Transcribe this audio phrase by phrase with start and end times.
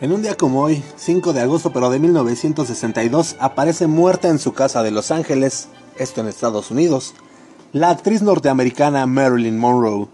[0.00, 4.52] En un día como hoy, 5 de agosto pero de 1962, aparece muerta en su
[4.52, 7.14] casa de Los Ángeles, esto en Estados Unidos,
[7.72, 10.08] la actriz norteamericana Marilyn Monroe.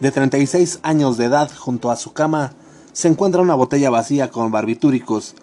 [0.00, 2.52] De 36 años de edad, junto a su cama,
[2.92, 5.34] se encuentra una botella vacía con barbitúricos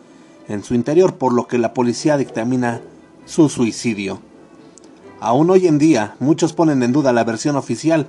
[0.48, 2.80] en su interior, por lo que la policía dictamina
[3.26, 4.20] su suicidio.
[5.20, 8.06] Aún hoy en día, muchos ponen en duda la versión oficial,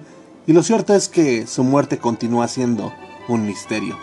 [0.46, 2.92] y lo cierto es que su muerte continúa siendo
[3.28, 3.96] un misterio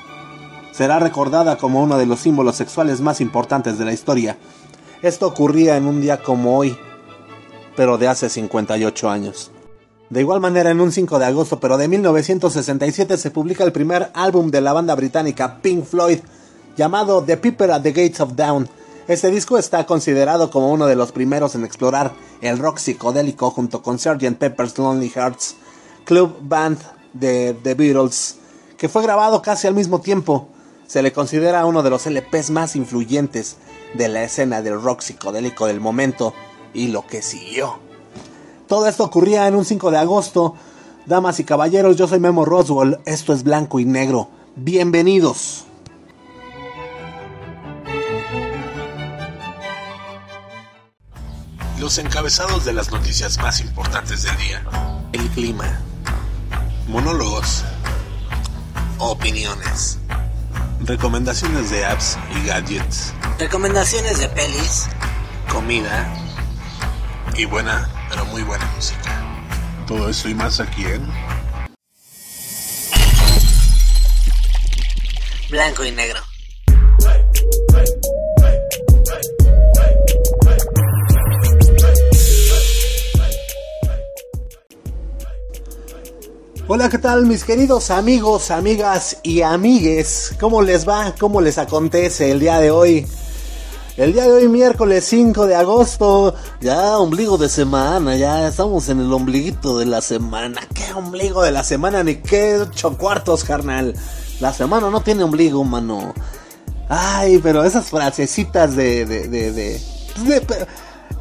[0.71, 4.37] será recordada como uno de los símbolos sexuales más importantes de la historia.
[5.01, 6.77] Esto ocurría en un día como hoy,
[7.75, 9.51] pero de hace 58 años.
[10.09, 14.11] De igual manera, en un 5 de agosto, pero de 1967, se publica el primer
[14.13, 16.19] álbum de la banda británica Pink Floyd,
[16.75, 18.67] llamado The Piper at the Gates of Dawn.
[19.07, 22.11] Este disco está considerado como uno de los primeros en explorar
[22.41, 24.35] el rock psicodélico junto con Sgt.
[24.37, 25.55] Pepper's Lonely Hearts
[26.03, 26.77] Club Band
[27.13, 28.37] de The Beatles,
[28.77, 30.49] que fue grabado casi al mismo tiempo
[30.91, 33.55] se le considera uno de los LPs más influyentes
[33.93, 36.33] de la escena del rock psicodélico del momento
[36.73, 37.79] y lo que siguió.
[38.67, 40.55] Todo esto ocurría en un 5 de agosto.
[41.05, 44.27] Damas y caballeros, yo soy Memo Roswell, esto es blanco y negro.
[44.57, 45.63] Bienvenidos.
[51.79, 54.65] Los encabezados de las noticias más importantes del día.
[55.13, 55.79] El clima.
[56.89, 57.63] Monólogos.
[58.97, 60.01] Opiniones
[60.85, 64.87] recomendaciones de apps y gadgets, recomendaciones de pelis,
[65.51, 66.13] comida
[67.35, 69.23] y buena, pero muy buena música.
[69.87, 71.07] Todo eso y más aquí en
[75.49, 76.30] Blanco y Negro.
[86.73, 90.33] Hola, ¿qué tal mis queridos amigos, amigas y amigues?
[90.39, 91.13] ¿Cómo les va?
[91.19, 93.05] ¿Cómo les acontece el día de hoy?
[93.97, 99.01] El día de hoy, miércoles 5 de agosto, ya ombligo de semana, ya estamos en
[99.01, 100.61] el ombliguito de la semana.
[100.73, 102.05] ¿Qué ombligo de la semana?
[102.05, 103.93] Ni qué ocho cuartos, carnal.
[104.39, 106.13] La semana no tiene ombligo, mano.
[106.87, 109.81] Ay, pero esas frasecitas de, de, de,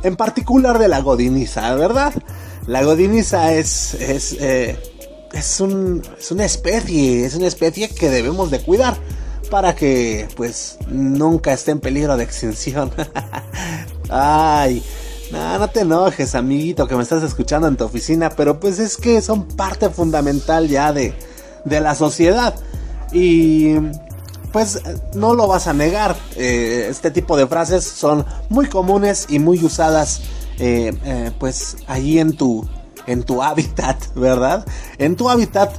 [0.04, 2.14] en particular de la godiniza, ¿verdad?
[2.68, 4.78] La godiniza es, es, eh,
[5.32, 8.96] es, un, es una especie, es una especie que debemos de cuidar
[9.50, 12.90] para que pues nunca esté en peligro de extinción.
[14.10, 14.82] Ay,
[15.32, 18.96] no, no te enojes, amiguito, que me estás escuchando en tu oficina, pero pues es
[18.96, 21.14] que son parte fundamental ya de,
[21.64, 22.54] de la sociedad.
[23.12, 23.74] Y
[24.52, 24.80] pues
[25.14, 29.64] no lo vas a negar, eh, este tipo de frases son muy comunes y muy
[29.64, 30.22] usadas
[30.58, 32.68] eh, eh, pues allí en tu,
[33.10, 34.66] en tu hábitat, ¿verdad?
[34.98, 35.74] En tu hábitat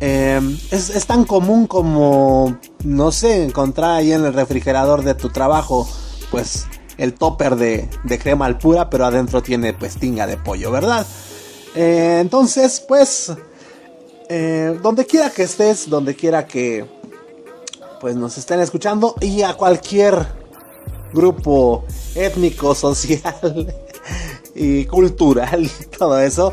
[0.00, 5.86] em, es, tan común como, no sé, encontrar ahí en el refrigerador de tu trabajo,
[6.30, 7.88] pues el topper de,
[8.22, 11.06] crema al pura, pero adentro tiene pues tinga de pollo, ¿verdad?
[11.74, 13.32] Eh, entonces, pues,
[14.28, 16.86] eh, donde quiera que estés, donde quiera que
[18.00, 20.26] pues nos estén escuchando y a cualquier
[21.12, 23.74] grupo étnico, social,
[24.54, 26.52] y cultural y todo eso,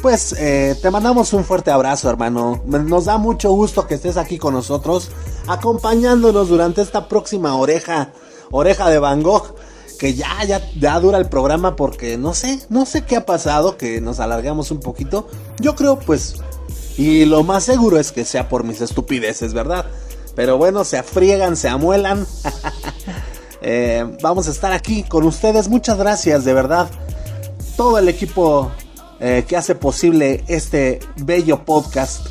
[0.00, 2.62] pues eh, te mandamos un fuerte abrazo, hermano.
[2.66, 5.10] Nos da mucho gusto que estés aquí con nosotros,
[5.46, 8.12] acompañándonos durante esta próxima oreja,
[8.50, 9.56] oreja de Van Gogh,
[9.98, 13.76] que ya, ya, ya dura el programa porque no sé, no sé qué ha pasado,
[13.76, 15.26] que nos alargamos un poquito.
[15.58, 16.36] Yo creo, pues,
[16.96, 19.86] y lo más seguro es que sea por mis estupideces, ¿verdad?
[20.36, 22.26] Pero bueno, se afriegan, se amuelan.
[23.60, 25.68] Eh, vamos a estar aquí con ustedes.
[25.68, 26.88] Muchas gracias, de verdad
[27.78, 28.72] todo el equipo
[29.20, 32.26] eh, que hace posible este bello podcast.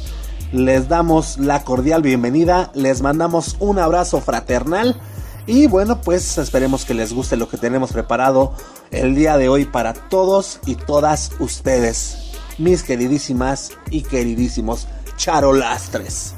[0.51, 4.99] Les damos la cordial bienvenida, les mandamos un abrazo fraternal
[5.45, 8.55] y bueno, pues esperemos que les guste lo que tenemos preparado
[8.91, 14.85] el día de hoy para todos y todas ustedes, mis queridísimas y queridísimos
[15.15, 16.33] charolastres.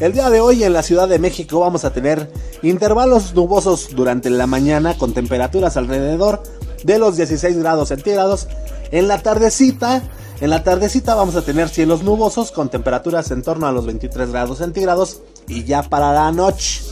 [0.00, 2.32] El día de hoy en la Ciudad de México vamos a tener
[2.62, 6.42] intervalos nubosos durante la mañana con temperaturas alrededor
[6.84, 8.48] de los 16 grados centígrados.
[8.90, 10.02] En la tardecita,
[10.40, 14.30] en la tardecita vamos a tener cielos nubosos con temperaturas en torno a los 23
[14.30, 15.20] grados centígrados.
[15.46, 16.82] Y ya para la noche,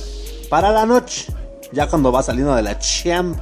[0.50, 1.26] para la noche,
[1.72, 3.36] ya cuando va saliendo de la cham,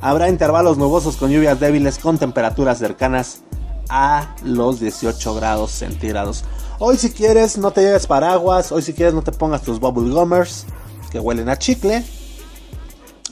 [0.00, 3.40] habrá intervalos nubosos con lluvias débiles con temperaturas cercanas
[3.88, 6.44] a los 18 grados centígrados.
[6.78, 10.12] Hoy si quieres no te lleves paraguas, hoy si quieres no te pongas tus bubble
[10.12, 10.66] gummers
[11.10, 12.04] que huelen a chicle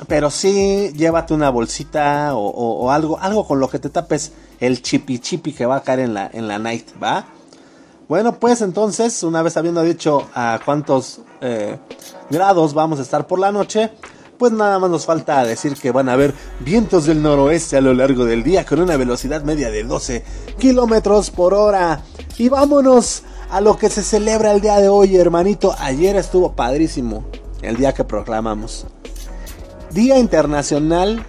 [0.08, 5.18] pero sí, llévate una bolsita o, algo, algo con lo que te tapes el chipi
[5.18, 7.26] chipi que va a caer en la, en la night, ¿va?
[8.08, 11.78] Bueno, pues entonces, una vez habiendo dicho a cuántos eh,
[12.30, 13.90] grados vamos a estar por la noche,
[14.38, 17.94] pues nada más nos falta decir que van a haber vientos del noroeste a lo
[17.94, 20.24] largo del día con una velocidad media de 12
[20.58, 22.02] kilómetros por hora.
[22.38, 25.74] Y vámonos a lo que se celebra el día de hoy, hermanito.
[25.78, 27.24] Ayer estuvo padrísimo
[27.62, 28.86] el día que proclamamos.
[29.92, 31.22] Día Internacional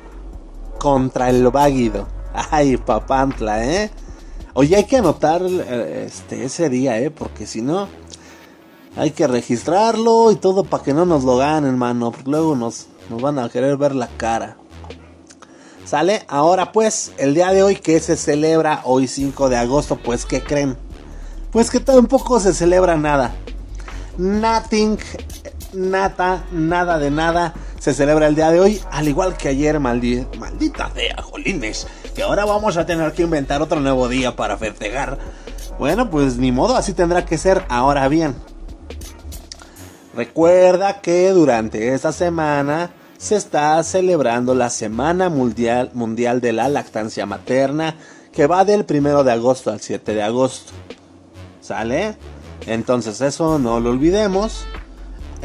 [0.79, 2.07] contra el Váguido.
[2.33, 3.91] Ay, papantla, ¿eh?
[4.53, 7.11] Oye, hay que anotar eh, este, ese día, ¿eh?
[7.11, 7.89] Porque si no,
[8.95, 12.11] hay que registrarlo y todo para que no nos lo ganen, hermano.
[12.11, 14.55] Porque luego nos, nos van a querer ver la cara.
[15.83, 16.23] ¿Sale?
[16.29, 20.41] Ahora pues, el día de hoy que se celebra, hoy 5 de agosto, pues ¿qué
[20.41, 20.77] creen?
[21.51, 23.35] Pues que tampoco se celebra nada.
[24.17, 24.97] Nothing,
[25.73, 30.89] nada, nada de nada se celebra el día de hoy, al igual que ayer, maldita
[30.95, 31.85] sea, jolines,
[32.15, 35.17] que ahora vamos a tener que inventar otro nuevo día para festejar.
[35.77, 37.65] Bueno, pues ni modo, así tendrá que ser.
[37.67, 38.35] Ahora bien,
[40.15, 47.25] recuerda que durante esta semana se está celebrando la Semana Mundial, Mundial de la Lactancia
[47.25, 47.97] Materna,
[48.31, 50.71] que va del 1 de agosto al 7 de agosto.
[51.59, 52.15] ¿Sale?
[52.65, 54.65] Entonces eso no lo olvidemos.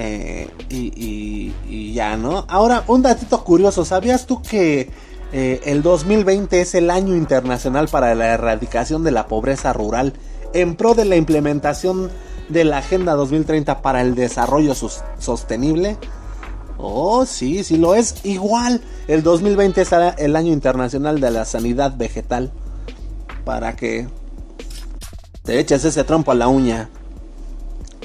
[0.00, 2.44] Eh, y, ya, ¿no?
[2.48, 4.90] Ahora, un datito curioso, ¿sabías tú que
[5.32, 10.12] eh, el 2020 es el año internacional para la erradicación de la pobreza rural
[10.54, 12.10] en pro de la implementación
[12.48, 15.96] de la Agenda 2030 para el Desarrollo Sostenible?
[16.78, 18.24] Oh, sí, sí lo es.
[18.24, 22.52] Igual, el 2020 será el año internacional de la sanidad vegetal.
[23.44, 24.06] Para que
[25.42, 26.88] te eches ese trompo a la uña.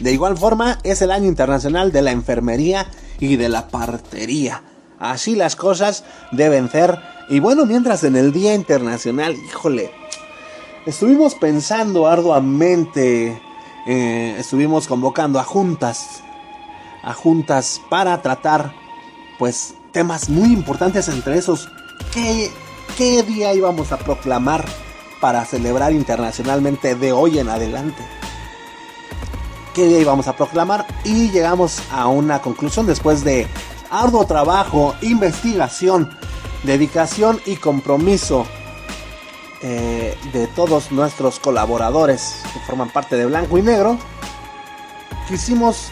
[0.04, 2.88] De igual forma, es el año internacional de la enfermería
[3.22, 4.62] y de la partería.
[5.00, 6.04] Así las cosas
[6.34, 7.00] deben ser.
[7.30, 9.92] Y bueno, mientras en el Día Internacional, híjole,
[10.86, 13.42] estuvimos pensando arduamente,
[13.88, 16.22] eh, estuvimos convocando a juntas,
[17.02, 18.74] a juntas para tratar,
[19.40, 21.70] pues, temas muy importantes entre esos.
[22.14, 22.52] ¿Qué,
[22.98, 24.66] qué día íbamos a proclamar
[25.22, 28.04] para celebrar internacionalmente de hoy en adelante?
[29.74, 33.48] Qué día íbamos a proclamar y llegamos a una conclusión después de
[33.90, 36.16] arduo trabajo, investigación,
[36.64, 38.46] dedicación y compromiso
[39.62, 43.98] eh, de todos nuestros colaboradores que forman parte de Blanco y Negro.
[45.28, 45.90] Quisimos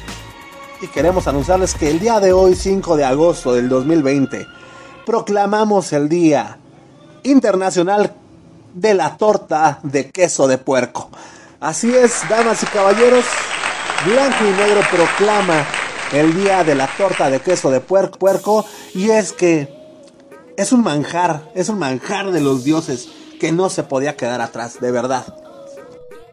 [0.81, 4.45] y queremos anunciarles que el día de hoy, 5 de agosto del 2020,
[5.06, 6.57] proclamamos el Día
[7.24, 8.13] Internacional
[8.74, 11.10] de la Torta de Queso de Puerco.
[11.60, 13.25] Así es, damas y caballeros,
[14.06, 15.63] Blanco y Negro proclama
[16.12, 18.65] el día de la torta de queso de puerco,
[18.95, 19.68] y es que
[20.57, 23.09] es un manjar, es un manjar de los dioses
[23.39, 25.36] que no se podía quedar atrás, de verdad.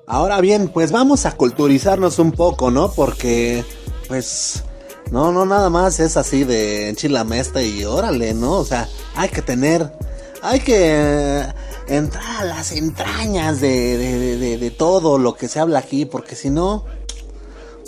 [0.07, 2.91] Ahora bien, pues vamos a culturizarnos un poco, ¿no?
[2.91, 3.65] Porque,
[4.09, 4.63] pues,
[5.11, 8.53] no, no, nada más es así de enchilameste y órale, ¿no?
[8.53, 9.93] O sea, hay que tener,
[10.41, 11.45] hay que
[11.87, 16.85] entrar a las entrañas de, de todo lo que se habla aquí, porque si no,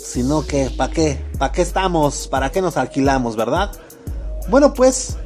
[0.03, 1.23] sino que, ¿para qué?
[1.37, 2.27] ¿Para qué estamos?
[2.27, 3.71] ¿Para qué nos alquilamos, verdad?
[4.49, 5.17] Bueno, pues,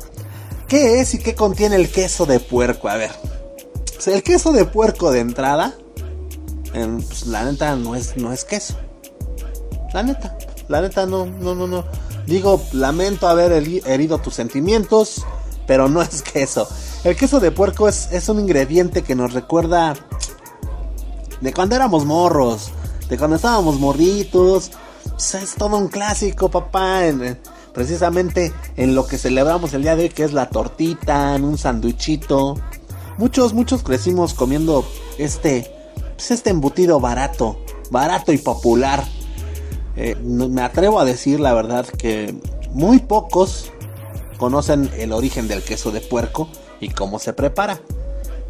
[0.68, 2.90] ¿qué es y qué contiene el queso de puerco?
[2.90, 3.12] A ver,
[4.06, 5.76] el queso de puerco de entrada,
[6.72, 8.76] pues, la neta no es, no es queso.
[9.94, 11.86] La neta, la neta no, no, no, no.
[12.28, 15.26] Digo, lamento haber herido tus sentimientos,
[15.68, 16.68] pero no es queso.
[17.04, 19.94] El queso de puerco es, es un ingrediente que nos recuerda
[21.40, 22.72] de cuando éramos morros
[23.10, 24.72] de cuando estábamos morritos.
[25.18, 27.02] Es todo un clásico, papá.
[27.74, 31.58] precisamente en lo que celebramos el día de hoy, que es la tortita, en un
[31.58, 32.56] sanduichito.
[33.18, 34.86] Muchos, muchos crecimos comiendo
[35.18, 35.72] este,
[36.16, 37.60] pues, este embutido barato,
[37.92, 39.04] barato y popular.
[39.96, 42.36] Eh, me atrevo a decir la verdad que
[42.72, 43.72] muy pocos
[44.38, 46.50] conocen el origen del queso de puerco
[46.82, 47.80] y cómo se prepara.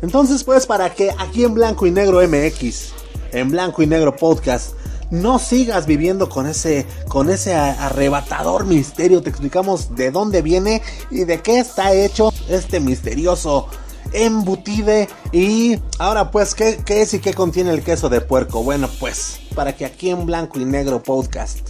[0.01, 2.93] Entonces, pues, para que aquí en Blanco y Negro MX
[3.35, 4.73] en blanco y negro podcast.
[5.11, 9.21] No sigas viviendo con ese, con ese arrebatador misterio.
[9.21, 13.67] Te explicamos de dónde viene y de qué está hecho este misterioso
[14.13, 15.07] embutide.
[15.31, 18.63] Y ahora pues, ¿qué, ¿qué, es y qué contiene el queso de puerco?
[18.63, 21.69] Bueno, pues, para que aquí en blanco y negro podcast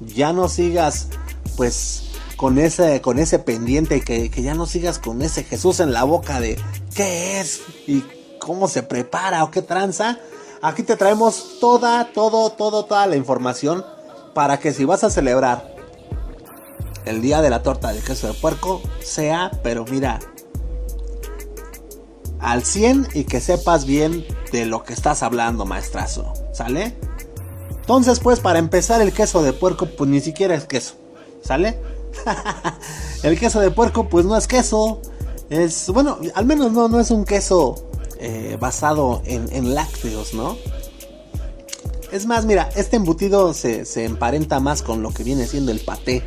[0.00, 1.08] ya no sigas
[1.56, 2.02] pues
[2.36, 6.04] con ese, con ese pendiente, que, que ya no sigas con ese Jesús en la
[6.04, 6.58] boca de
[6.94, 8.04] qué es y
[8.38, 10.18] cómo se prepara o qué tranza.
[10.62, 13.84] Aquí te traemos toda, todo, todo, toda la información
[14.34, 15.74] para que si vas a celebrar
[17.04, 20.18] el día de la torta de queso de puerco, sea, pero mira,
[22.40, 26.32] al 100 y que sepas bien de lo que estás hablando, maestrazo.
[26.52, 26.96] ¿Sale?
[27.70, 30.94] Entonces, pues, para empezar, el queso de puerco, pues ni siquiera es queso.
[31.42, 31.80] ¿Sale?
[33.22, 35.00] el queso de puerco, pues no es queso.
[35.48, 37.85] Es, bueno, al menos no, no es un queso
[38.18, 40.56] eh, basado en, lácteos, ¿no?
[42.12, 46.24] Es más, mira, este embutido se, emparenta más con lo que viene siendo el paté.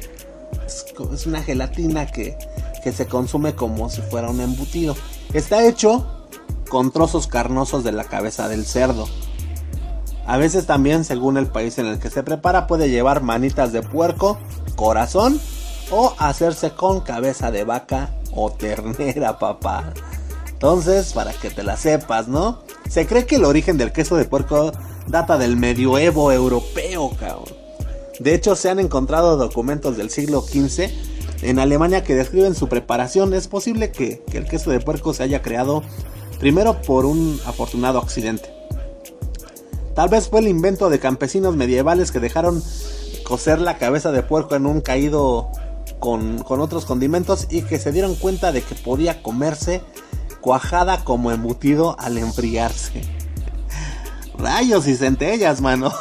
[1.13, 2.37] Es, una gelatina que,
[2.83, 4.95] que se consume como si fuera un embutido.
[5.33, 6.27] Está hecho
[6.69, 9.07] con trozos carnosos de la cabeza del cerdo.
[10.25, 13.81] A veces también, según el país en el que se prepara, puede llevar manitas de
[13.81, 14.37] puerco,
[14.75, 15.39] corazón
[15.91, 19.93] o hacerse con cabeza de vaca o ternera, papá.
[20.59, 22.59] Entonces, para que te la sepas, ¿no?
[22.89, 24.73] Se cree que el origen del queso de puerco
[25.07, 27.55] data del medioevo europeo, cabrón.
[28.19, 30.89] De hecho, se han encontrado documentos del siglo XV
[31.43, 33.33] en Alemania que describen su preparación.
[33.33, 35.81] Es posible que, el queso de puerco se haya creado
[36.41, 38.53] primero por un afortunado accidente.
[39.95, 42.61] Tal vez fue el invento de campesinos medievales que dejaron
[43.23, 45.49] cocer la cabeza de puerco en un caído
[45.99, 49.81] con, otros condimentos y que se dieron cuenta de que podía comerse
[50.41, 53.01] cuajada como embutido al enfriarse.
[54.37, 55.91] Rayos y centellas, mano.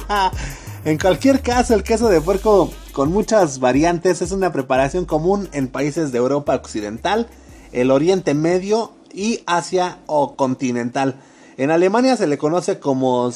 [0.84, 5.68] en cualquier caso, el queso de puerco con muchas variantes es una preparación común en
[5.68, 7.28] países de Europa Occidental,
[7.72, 11.20] el Oriente Medio y Asia o continental.
[11.56, 13.30] En Alemania se le conoce como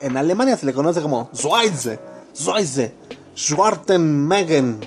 [0.00, 1.98] en Alemania se le conoce como Schweize,
[2.34, 2.94] Schweize,
[3.36, 4.80] Schwartenmegen.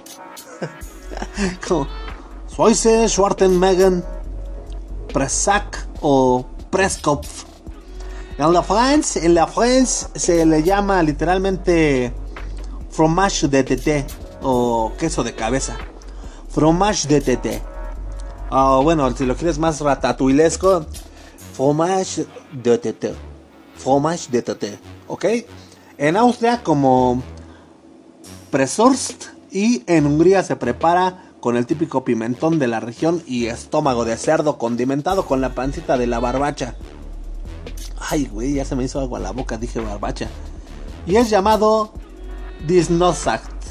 [2.52, 4.04] Schweize, Schwartenmegen,
[5.18, 7.46] Presac o Preskopf.
[8.38, 12.14] En la France, en la France se le llama literalmente
[12.92, 14.06] fromage de tété
[14.44, 15.76] o queso de cabeza.
[16.50, 17.64] Fromage de tété.
[18.52, 20.86] O bueno, si lo quieres más ratatuilesco,
[21.54, 23.16] fromage de tété.
[23.76, 25.26] Fromage de tété, ¿ok?
[25.98, 27.24] En Austria como
[28.52, 34.04] Presorst y en Hungría se prepara con el típico pimentón de la región y estómago
[34.04, 36.76] de cerdo condimentado con la pancita de la barbacha.
[37.98, 40.28] Ay, güey, ya se me hizo agua la boca, dije barbacha.
[41.06, 41.94] Y es llamado
[42.68, 43.64] Disnosakt.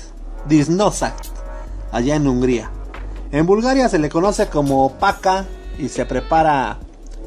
[0.48, 1.26] Disnosakt,
[1.92, 2.70] allá en Hungría.
[3.30, 5.44] En Bulgaria se le conoce como paca
[5.78, 6.78] y se prepara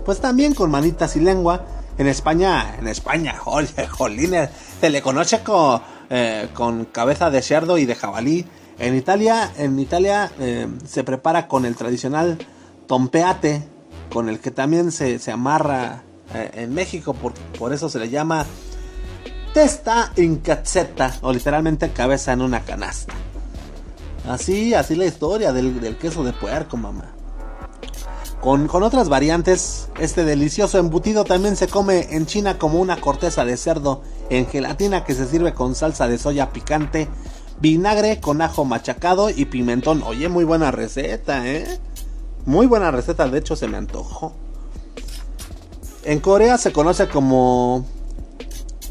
[0.04, 1.64] pues también con manitas y lengua.
[2.00, 3.38] En España, en España,
[3.92, 4.50] jolines,
[4.82, 5.80] se le conoce con
[6.10, 8.48] eh, con cabeza de cerdo y de jabalí.
[8.80, 12.38] En Italia, en Italia eh, se prepara con el tradicional
[12.88, 13.68] tompeate,
[14.12, 18.46] con el que también se, amarra eh, en México, por, por, eso se le llama
[19.54, 23.14] testa in cazzetta, o literalmente cabeza en una canasta.
[24.28, 27.14] Así, así la historia del, del queso de puerco, mamá.
[28.42, 33.58] Con, otras variantes, este delicioso embutido también se come en China como una corteza de
[33.58, 37.10] cerdo en gelatina que se sirve con salsa de soya picante,
[37.62, 40.04] vinagre con ajo machacado y pimentón.
[40.04, 41.80] Oye, muy buena receta, ¿eh?
[42.46, 44.34] Muy buena receta, de hecho se me antojó.
[46.04, 47.86] En Corea se conoce como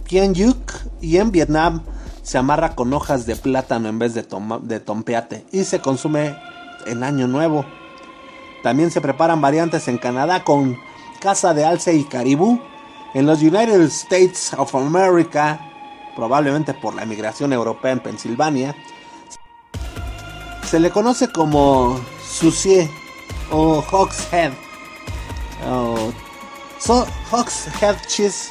[0.09, 1.83] Yuk y en Vietnam
[2.23, 4.27] se amarra con hojas de plátano en vez de,
[4.63, 6.37] de tompeate y se consume
[6.87, 7.65] en Año Nuevo.
[8.63, 10.77] También se preparan variantes en Canadá con
[11.21, 12.61] caza de alce y caribú.
[13.15, 15.68] En los United States of America,
[16.19, 18.75] probablemente por la emigración europea en Pensilvania,
[20.69, 22.91] se le conoce como Susie
[23.53, 24.51] o Hawk's Head.
[27.31, 28.51] Hawk's Head Cheese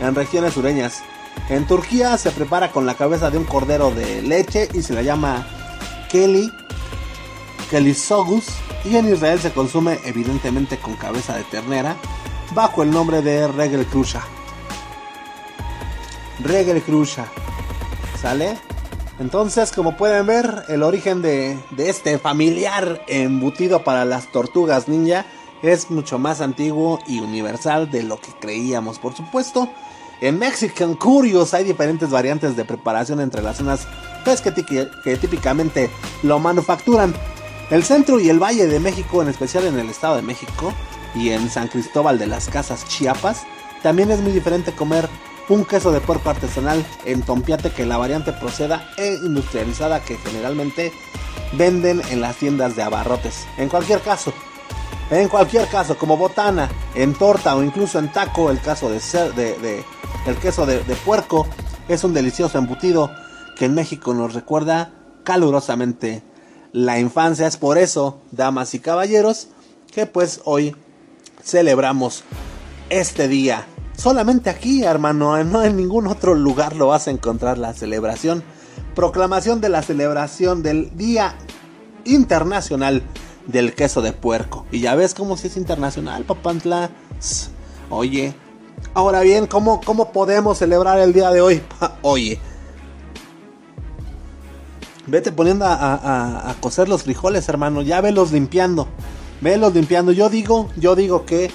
[0.00, 1.04] en regiones sureñas.
[1.48, 5.04] En Turquía se prepara con la cabeza de un cordero de leche y se le
[5.04, 5.46] llama
[6.10, 6.50] Kelly,
[7.94, 8.46] Sogus
[8.84, 11.94] y en Israel se consume evidentemente con cabeza de ternera
[12.54, 14.24] bajo el nombre de Regel Krusha.
[16.40, 17.26] Regel Krusha.
[18.20, 18.56] ¿Sale?
[19.20, 25.24] Entonces, como pueden ver, el origen de, de, este familiar embutido para las tortugas ninja
[25.62, 29.68] es mucho más antiguo y universal de lo que creíamos, por supuesto.
[30.20, 33.86] En Mexican Curious hay diferentes variantes de preparación entre las zonas
[34.24, 35.90] pues, que, que típicamente
[36.22, 37.14] lo manufacturan.
[37.70, 40.72] El centro y el valle de México, en especial en el Estado de México
[41.14, 43.44] y en San Cristóbal de las Casas, Chiapas,
[43.82, 45.08] también es muy diferente comer
[45.48, 50.92] un queso de puerco artesanal en Tompiate que la variante proceda e industrializada que generalmente
[51.52, 53.46] venden en las tiendas de abarrotes.
[53.58, 54.32] En cualquier caso,
[55.10, 59.34] en cualquier caso, como botana, en torta o incluso en taco, el caso de, ser,
[59.34, 59.84] de,
[60.26, 61.46] el queso de puerco
[61.88, 63.10] es un delicioso embutido
[63.56, 64.92] que en México nos recuerda
[65.24, 66.22] calurosamente
[66.72, 67.46] la infancia.
[67.46, 69.48] Es por eso, damas y caballeros,
[69.92, 70.74] que pues hoy
[71.42, 72.24] celebramos
[72.88, 77.72] este día Solamente aquí, hermano, no en ningún otro lugar lo vas a encontrar la
[77.74, 78.42] celebración.
[78.94, 81.34] Proclamación de la celebración del Día
[82.04, 83.02] Internacional
[83.46, 84.66] del Queso de Puerco.
[84.70, 86.90] Y ya ves cómo si es internacional, papantla.
[87.90, 88.34] Oye,
[88.94, 91.62] ahora bien, ¿cómo, ¿cómo podemos celebrar el día de hoy?
[92.02, 92.38] Oye,
[95.06, 97.82] vete poniendo a, a, cocer los frijoles, hermano.
[97.82, 98.88] Ya velos limpiando.
[99.40, 100.12] Velos limpiando.
[100.12, 101.50] Yo digo, yo digo que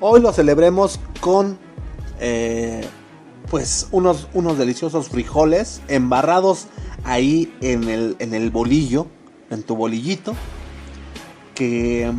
[0.00, 1.63] hoy lo celebremos con
[2.26, 2.80] eh,
[3.50, 6.68] pues unos, unos deliciosos frijoles embarrados
[7.04, 9.08] ahí en el, en el bolillo,
[9.50, 10.34] en tu bolillito,
[11.54, 12.10] que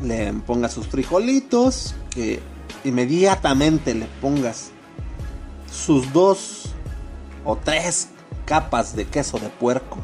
[0.00, 2.38] le pongas sus frijolitos, que
[2.84, 4.70] inmediatamente le pongas
[5.68, 6.66] sus dos
[7.44, 8.10] o tres
[8.44, 9.98] capas de queso de puerco.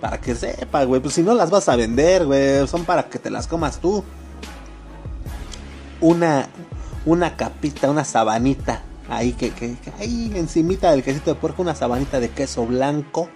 [0.00, 1.00] Para que sepa, güey.
[1.00, 2.68] Pues si no las vas a vender, güey.
[2.68, 4.04] Son para que te las comas tú.
[6.00, 6.48] Una,
[7.04, 8.82] una capita, una sabanita.
[9.08, 13.28] Ahí que, que, ahí encimita del quesito de puerco, una sabanita de queso blanco.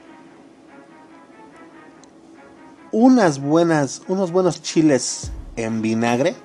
[2.90, 6.36] Unas buenas, unos buenos chiles en vinagre.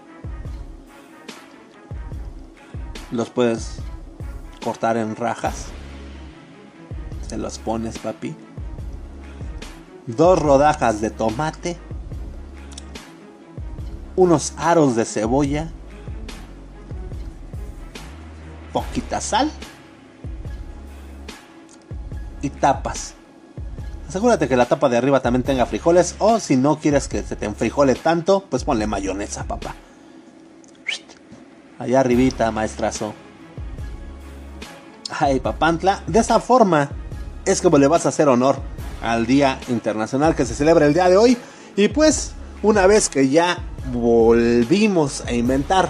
[3.11, 3.79] Los puedes
[4.63, 5.65] cortar en rajas.
[7.27, 8.33] Se los pones, papi.
[10.05, 11.77] Dos rodajas de tomate.
[14.15, 15.71] Unos aros de cebolla
[18.77, 19.49] poquita sal
[22.43, 23.15] y tapas.
[24.07, 27.35] Asegúrate que la tapa de arriba también tenga frijoles o si no quieres que se
[27.35, 29.73] te enfrijole tanto, pues ponle mayonesa, papá.
[31.79, 33.15] Allá arribita, maestrazo.
[35.19, 36.03] Ay, papantla.
[36.05, 36.89] De esa forma
[37.45, 38.57] es como le vas a hacer honor
[39.01, 41.35] al Día Internacional que se celebra el día de hoy.
[41.75, 43.57] Y pues, una vez que ya
[43.91, 45.89] volvimos a inventar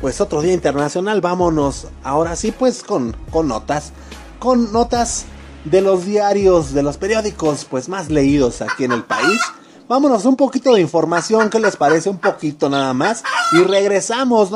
[0.00, 3.92] pues otro día internacional, vámonos ahora sí pues con, con notas,
[4.38, 5.26] con notas
[5.64, 9.40] de los diarios, de los periódicos pues más leídos aquí en el país.
[9.88, 12.08] Vámonos un poquito de información, ¿qué les parece?
[12.08, 13.24] Un poquito nada más.
[13.52, 14.50] Y regresamos.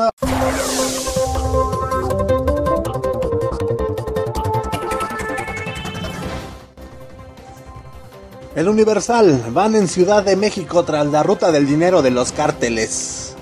[8.54, 13.34] El Universal van en Ciudad de México tras la ruta del dinero de los cárteles.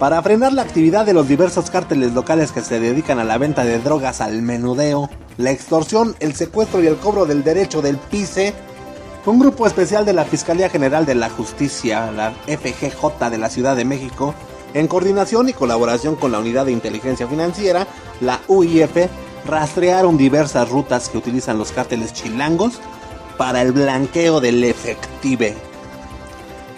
[0.00, 3.64] Para frenar la actividad de los diversos cárteles locales que se dedican a la venta
[3.64, 8.54] de drogas al menudeo, la extorsión, el secuestro y el cobro del derecho del PICE,
[9.26, 13.76] un grupo especial de la Fiscalía General de la Justicia, la FGJ de la Ciudad
[13.76, 14.34] de México,
[14.72, 17.86] en coordinación y colaboración con la Unidad de Inteligencia Financiera,
[18.22, 19.06] la UIF,
[19.44, 22.80] rastrearon diversas rutas que utilizan los cárteles chilangos
[23.36, 25.69] para el blanqueo del efectivo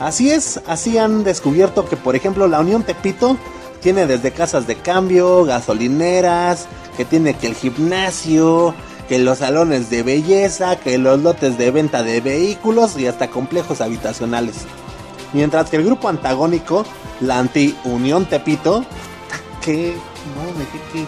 [0.03, 3.37] Así es, así han descubierto que por ejemplo la Unión Tepito
[3.81, 8.75] tiene desde casas de cambio, gasolineras, que tiene que el gimnasio,
[9.09, 13.81] que los salones de belleza, que los lotes de venta de vehículos y hasta complejos
[13.81, 14.57] habitacionales.
[15.33, 16.85] Mientras que el grupo antagónico,
[17.21, 18.85] la anti-Unión Tepito,
[19.65, 19.95] que
[20.35, 21.07] no, me que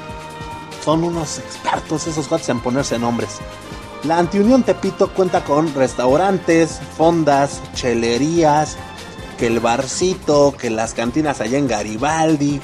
[0.84, 3.40] son unos expertos esos cuates en ponerse nombres.
[4.06, 8.76] La Antiunión Tepito cuenta con restaurantes, fondas, chelerías,
[9.38, 12.60] que el barcito, que las cantinas allá en Garibaldi,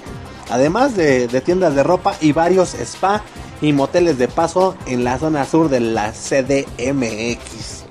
[0.50, 3.22] además de, tiendas de ropa y varios spa
[3.62, 7.84] y moteles de paso en la zona sur de la CDMX.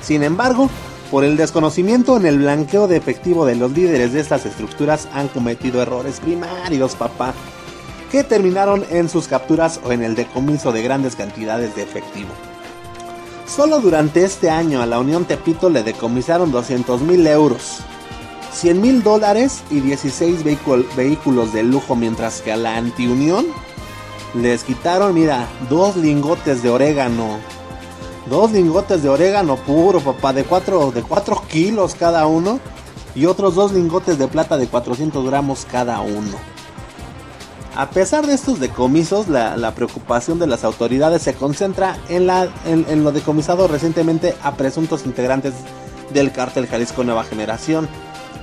[0.00, 0.70] Sin embargo,
[1.10, 5.26] por el desconocimiento en el blanqueo de efectivo de los líderes de estas estructuras han
[5.26, 7.34] cometido errores primarios, papá
[8.10, 12.30] que terminaron en sus capturas o en el decomiso de grandes cantidades de efectivo.
[13.46, 17.78] Solo durante este año a la Unión Tepito le decomisaron 200 mil euros,
[18.52, 20.42] 100 mil dólares y 16
[20.96, 23.46] vehículos de lujo, mientras que a la Antiunión
[24.34, 27.38] les quitaron, mira, dos lingotes de orégano.
[28.28, 32.60] Dos lingotes de orégano puro, papá, de 4 de cuatro kilos cada uno.
[33.14, 36.36] Y otros dos lingotes de plata de 400 gramos cada uno.
[37.76, 43.68] A pesar de estos decomisos, la, preocupación de las autoridades se concentra en, lo decomisado
[43.68, 45.52] recientemente a presuntos integrantes
[46.14, 47.86] del cártel Jalisco Nueva Generación,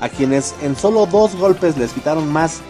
[0.02, 2.62] a quienes en solo dos golpes les quitaron más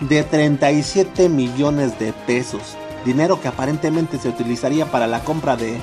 [0.00, 5.80] de 37 millones de pesos, dinero que aparentemente se utilizaría para la compra de,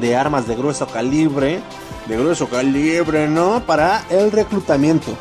[0.00, 1.60] de armas de grueso calibre,
[2.08, 3.62] de grueso calibre, ¿no?
[3.66, 5.12] Para el reclutamiento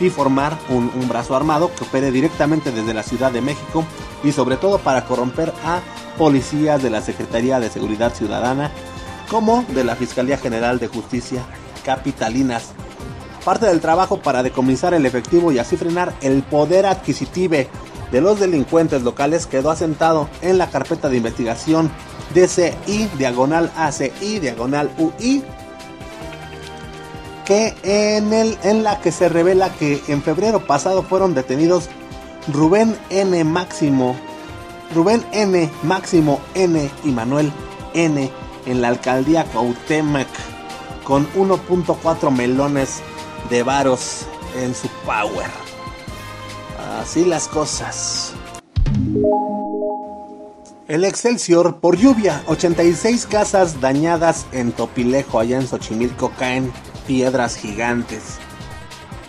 [0.00, 3.84] y formar un, brazo armado que opere directamente desde la Ciudad de México
[4.24, 5.80] y sobre todo para corromper a
[6.18, 8.70] policías de la Secretaría de Seguridad Ciudadana
[9.30, 11.44] como de la Fiscalía General de Justicia
[11.84, 12.72] Capitalinas.
[13.44, 17.56] parte del trabajo para decomisar el efectivo y así frenar el poder adquisitivo
[18.12, 21.90] de los delincuentes locales quedó asentado en la carpeta de investigación
[22.34, 25.44] DCI diagonal ACI diagonal UI
[27.50, 31.88] que en, el, en la que se revela que en febrero pasado fueron detenidos
[32.46, 33.42] Rubén N.
[33.42, 34.14] Máximo,
[34.94, 35.68] Rubén N.
[35.82, 36.88] Máximo N.
[37.02, 37.50] y Manuel
[37.92, 38.30] N.
[38.66, 40.28] en la alcaldía Cuauhtémoc
[41.02, 43.00] con 1.4 melones
[43.50, 45.50] de varos en su power.
[47.00, 48.32] Así las cosas.
[50.86, 56.72] El Excelsior, por lluvia, 86 casas dañadas en Topilejo, allá en Xochimilco, caen
[57.10, 58.38] piedras gigantes.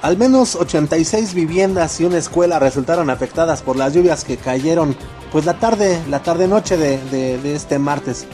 [0.03, 4.95] Al menos 86 viviendas y una escuela resultaron afectadas por las lluvias que cayeron,
[5.31, 8.27] pues la tarde, la tarde noche de, este martes,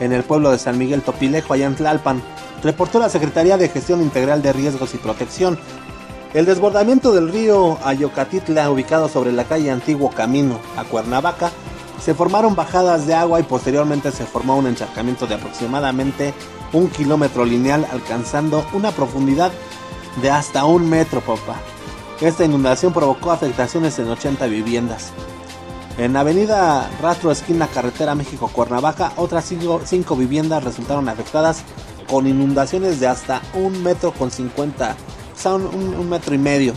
[0.00, 1.72] en el pueblo de San Miguel Topilejo, allá
[2.62, 5.58] reportó la Secretaría de Gestión Integral de Riesgos y Protección.
[6.34, 11.50] El desbordamiento del río Ayocatitla, ubicado sobre la calle Antiguo Camino a Cuernavaca,
[12.04, 16.34] se formaron bajadas de agua y posteriormente se formó un encharcamiento de aproximadamente
[16.72, 19.52] un kilómetro lineal alcanzando una profundidad
[20.22, 21.56] de hasta un metro, papá.
[22.20, 25.12] Esta inundación provocó afectaciones en 80 viviendas.
[25.96, 29.52] En Avenida Rastro Esquina Carretera México-Cuernavaca, otras
[29.84, 31.62] 5 viviendas resultaron afectadas
[32.08, 34.96] con inundaciones de hasta un metro con 50,
[35.34, 36.74] o sea, un, metro y medio.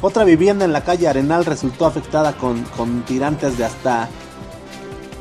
[0.00, 4.08] Otra vivienda en la calle Arenal resultó afectada con, con tirantes de hasta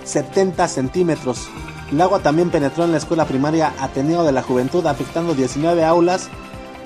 [0.04, 1.48] 70 centímetros.
[1.92, 6.30] El agua también penetró en la escuela primaria Ateneo de la Juventud, afectando 19 aulas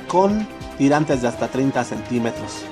[0.07, 2.65] con tirantes de hasta 30 centímetros.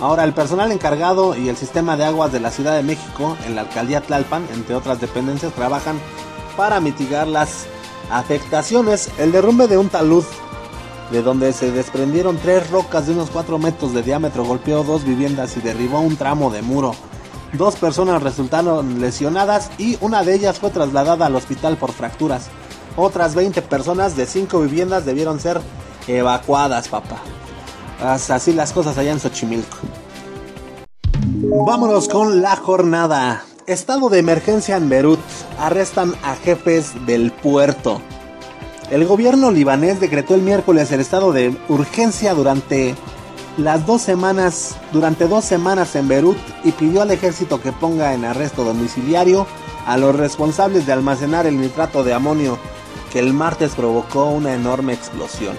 [0.00, 3.56] Ahora, el personal encargado y el sistema de aguas de la Ciudad de México, en
[3.56, 5.98] la alcaldía Tlalpan, entre otras dependencias, trabajan
[6.56, 7.66] para mitigar las
[8.12, 9.10] afectaciones.
[9.18, 10.24] El derrumbe de un talud,
[11.10, 15.56] de donde se desprendieron tres rocas de unos 4 metros de diámetro, golpeó dos viviendas
[15.56, 16.94] y derribó un tramo de muro.
[17.52, 22.48] Dos personas resultaron lesionadas y una de ellas fue trasladada al hospital por fracturas.
[22.96, 25.60] Otras 20 personas de 5 viviendas debieron ser
[26.06, 27.22] evacuadas, papá.
[28.02, 29.78] Así las cosas allá en Xochimilco.
[31.66, 33.44] Vámonos con la jornada.
[33.66, 35.20] Estado de emergencia en Beirut.
[35.58, 38.00] Arrestan a jefes del puerto.
[38.90, 42.94] El gobierno libanés decretó el miércoles el estado de urgencia durante
[43.58, 48.24] las dos semanas, durante dos semanas en Beirut y pidió al ejército que ponga en
[48.24, 49.46] arresto domiciliario
[49.84, 52.56] a los responsables de almacenar el nitrato de amonio
[53.12, 55.56] que el martes provocó una enorme explosión.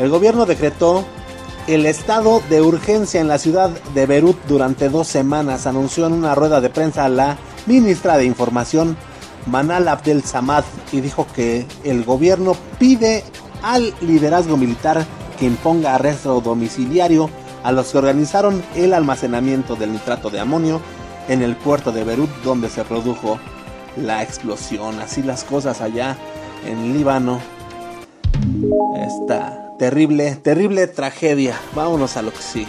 [0.00, 1.04] El gobierno decretó
[1.68, 6.34] el estado de urgencia en la ciudad de Beirut durante dos semanas, anunció en una
[6.34, 8.96] rueda de prensa la ministra de Información,
[9.46, 13.22] Manal Abdel Samad, y dijo que el gobierno pide
[13.62, 15.06] al liderazgo militar
[15.44, 17.28] que imponga arresto domiciliario
[17.64, 20.80] a los que organizaron el almacenamiento del nitrato de amonio
[21.28, 23.38] en el puerto de Beirut donde se produjo
[23.98, 24.98] la explosión.
[25.00, 26.16] Así las cosas allá
[26.66, 27.40] en Líbano.
[28.96, 31.60] Esta terrible, terrible tragedia.
[31.74, 32.66] Vámonos a lo que sí.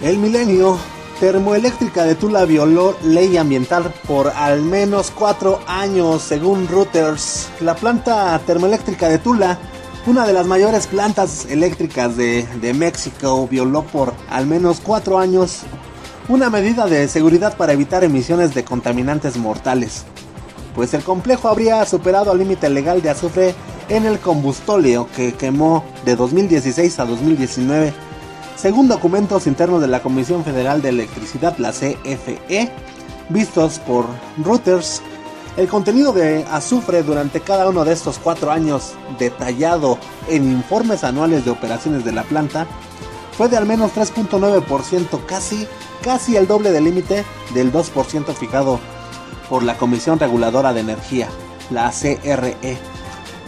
[0.00, 0.78] El milenio
[1.18, 7.48] Termoeléctrica de Tula violó ley ambiental por al menos cuatro años, según Reuters.
[7.60, 9.58] La planta termoeléctrica de Tula
[10.06, 15.60] una de las mayores plantas eléctricas de, México violó por al menos cuatro años
[16.28, 20.04] una medida de seguridad para evitar emisiones de contaminantes mortales,
[20.74, 23.54] pues el complejo habría superado el límite legal de azufre
[23.88, 27.92] en el combustóleo que quemó de 2016 a 2019,
[28.56, 32.70] según documentos internos de la Comisión Federal de Electricidad, la CFE,
[33.30, 34.06] vistos por
[34.42, 35.02] Reuters
[35.56, 41.44] el contenido de azufre durante cada uno de estos cuatro años, detallado en informes anuales
[41.44, 42.66] de operaciones de la planta,
[43.36, 45.66] fue de al menos 3.9%, casi,
[46.02, 48.80] casi el doble del límite del 2% fijado
[49.48, 51.28] por la Comisión Reguladora de Energía,
[51.70, 52.78] la CRE,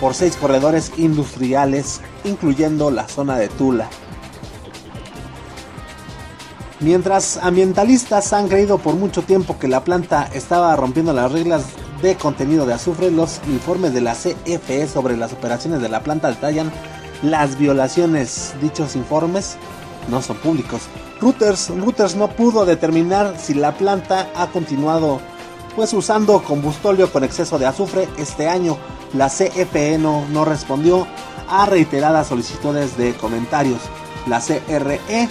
[0.01, 3.89] por seis corredores industriales, incluyendo la zona de Tula.
[6.79, 11.65] Mientras ambientalistas han creído por mucho tiempo que la planta estaba rompiendo las reglas
[12.03, 16.29] de contenido de azufre, los informes de la CFE sobre las operaciones de la planta
[16.29, 16.71] detallan
[17.23, 18.55] las violaciones.
[18.61, 19.57] Dichos informes
[20.09, 20.83] no son públicos.
[21.21, 25.21] Reuters, Reuters no pudo determinar si la planta ha continuado
[25.75, 28.79] pues usando combustóleo con exceso de azufre este año.
[29.13, 31.07] La CFE no, no respondió
[31.49, 33.81] a reiteradas solicitudes de comentarios.
[34.27, 35.29] La CRE,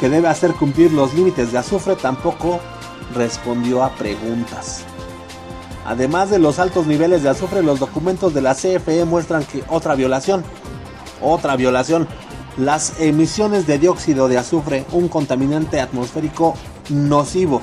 [0.00, 2.60] que debe hacer cumplir los límites de azufre, tampoco
[3.14, 4.84] respondió a preguntas.
[5.88, 9.94] Además de los altos niveles de azufre, los documentos de la CFE muestran que otra
[9.94, 10.44] violación,
[11.22, 12.06] otra violación,
[12.58, 16.52] las emisiones de dióxido de azufre, un contaminante atmosférico
[16.90, 17.62] nocivo,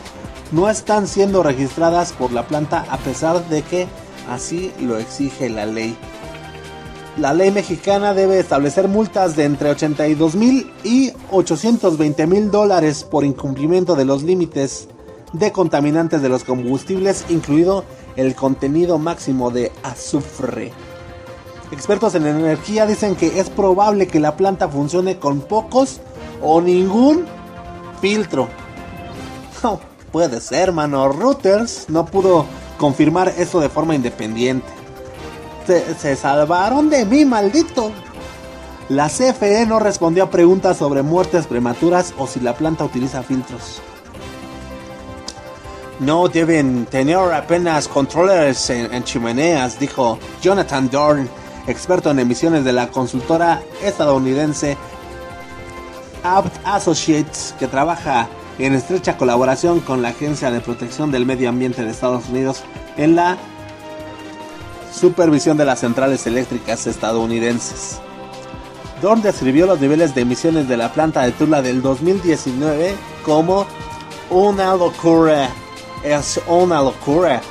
[0.51, 3.87] no están siendo registradas por la planta a pesar de que
[4.27, 5.95] así lo exige la ley.
[7.17, 13.23] La ley mexicana debe establecer multas de entre 82 mil y 820 mil dólares por
[13.23, 14.87] incumplimiento de los límites
[15.31, 17.83] de contaminantes de los combustibles, incluido
[18.15, 20.71] el contenido máximo de azufre.
[21.71, 25.99] Expertos en energía dicen que es probable que la planta funcione con pocos
[26.41, 27.25] o ningún
[28.01, 28.47] filtro.
[30.11, 31.09] puede ser, mano.
[31.09, 32.45] Reuters no pudo
[32.77, 34.67] confirmar eso de forma independiente.
[35.65, 37.91] Se, se, salvaron de mí, maldito.
[38.87, 43.81] La CFE no respondió a preguntas sobre muertes prematuras o si la planta utiliza filtros.
[45.99, 51.29] No deben tener apenas controles en, chimeneas, dijo Jonathan Dorn,
[51.67, 54.77] experto en emisiones de la consultora estadounidense
[56.23, 58.27] Abt Associates, que trabaja
[58.59, 62.63] en estrecha colaboración con la Agencia de Protección del Medio Ambiente de Estados Unidos
[62.97, 63.37] en la
[64.93, 67.99] supervisión de las centrales eléctricas estadounidenses.
[69.01, 73.65] Dorn describió los niveles de emisiones de la planta de Tula del 2019 como
[74.29, 75.49] una locura
[76.05, 77.41] es una locura.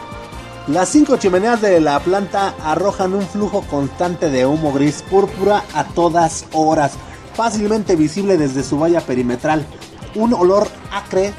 [0.68, 5.84] Las cinco chimeneas de la planta arrojan un flujo constante de humo gris púrpura a
[5.84, 6.92] todas horas,
[7.34, 9.66] fácilmente visible desde su valla perimetral.
[10.14, 11.34] Un olor acre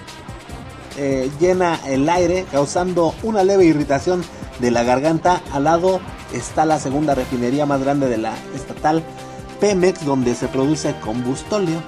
[0.97, 4.23] eh, llena el aire, causando una leve irritación
[4.60, 5.41] de la garganta.
[5.54, 6.01] Al lado
[6.34, 9.04] está la segunda refinería más grande de la estatal,
[9.60, 11.82] Pemex, donde se produce combustóleo.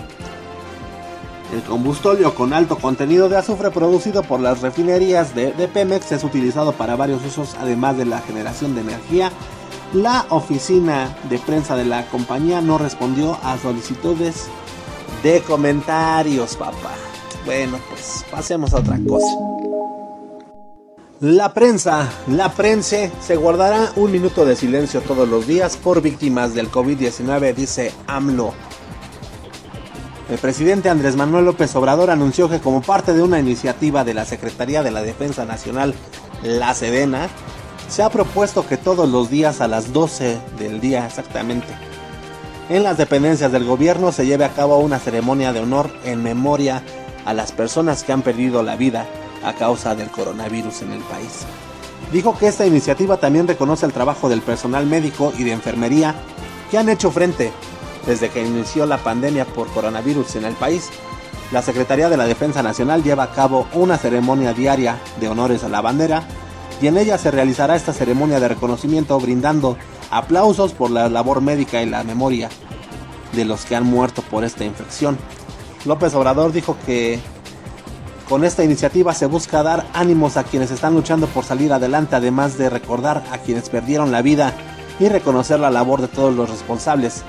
[1.54, 6.74] El combustóleo con alto contenido de azufre producido por las refinerías de, Pemex es utilizado
[6.74, 9.32] para varios usos además de la generación de energía.
[9.94, 14.48] La oficina de prensa de la compañía no respondió a solicitudes
[15.24, 16.92] de comentarios, papá.
[17.46, 19.28] Bueno, pues pasemos a otra cosa.
[21.22, 26.54] La prensa, la prensa se guardará un minuto de silencio todos los días por víctimas
[26.54, 28.54] del COVID-19, dice AMLO.
[30.30, 34.26] El presidente Andrés Manuel López Obrador anunció que como parte de una iniciativa de la
[34.26, 35.94] Secretaría de la Defensa Nacional,
[36.44, 37.30] la Sedena,
[37.88, 41.68] se ha propuesto que todos los días a las 12 del día exactamente,
[42.70, 46.84] en las dependencias del gobierno se lleve a cabo una ceremonia de honor en memoria
[47.24, 49.06] a las personas que han perdido la vida
[49.46, 51.46] a causa del coronavirus en el país.
[52.12, 56.16] Dijo que esta iniciativa también reconoce el trabajo del personal médico y de enfermería
[56.70, 57.54] que han hecho frente
[58.08, 60.90] desde que inició la pandemia por coronavirus en el país,
[61.52, 65.70] la Secretaría de la Defensa Nacional lleva a cabo una ceremonia diaria de honores a
[65.70, 66.24] la bandera
[66.82, 69.78] y en ella se realizará esta ceremonia de reconocimiento brindando
[70.10, 72.50] aplausos por la labor médica y la memoria
[73.34, 75.18] de los que han muerto por esta infección.
[75.86, 77.20] López Obrador dijo que
[78.28, 82.58] con esta iniciativa se busca dar ánimos a quienes están luchando por salir adelante, además
[82.58, 84.54] de recordar a quienes perdieron la vida
[85.00, 87.24] y reconocer la labor de todos los responsables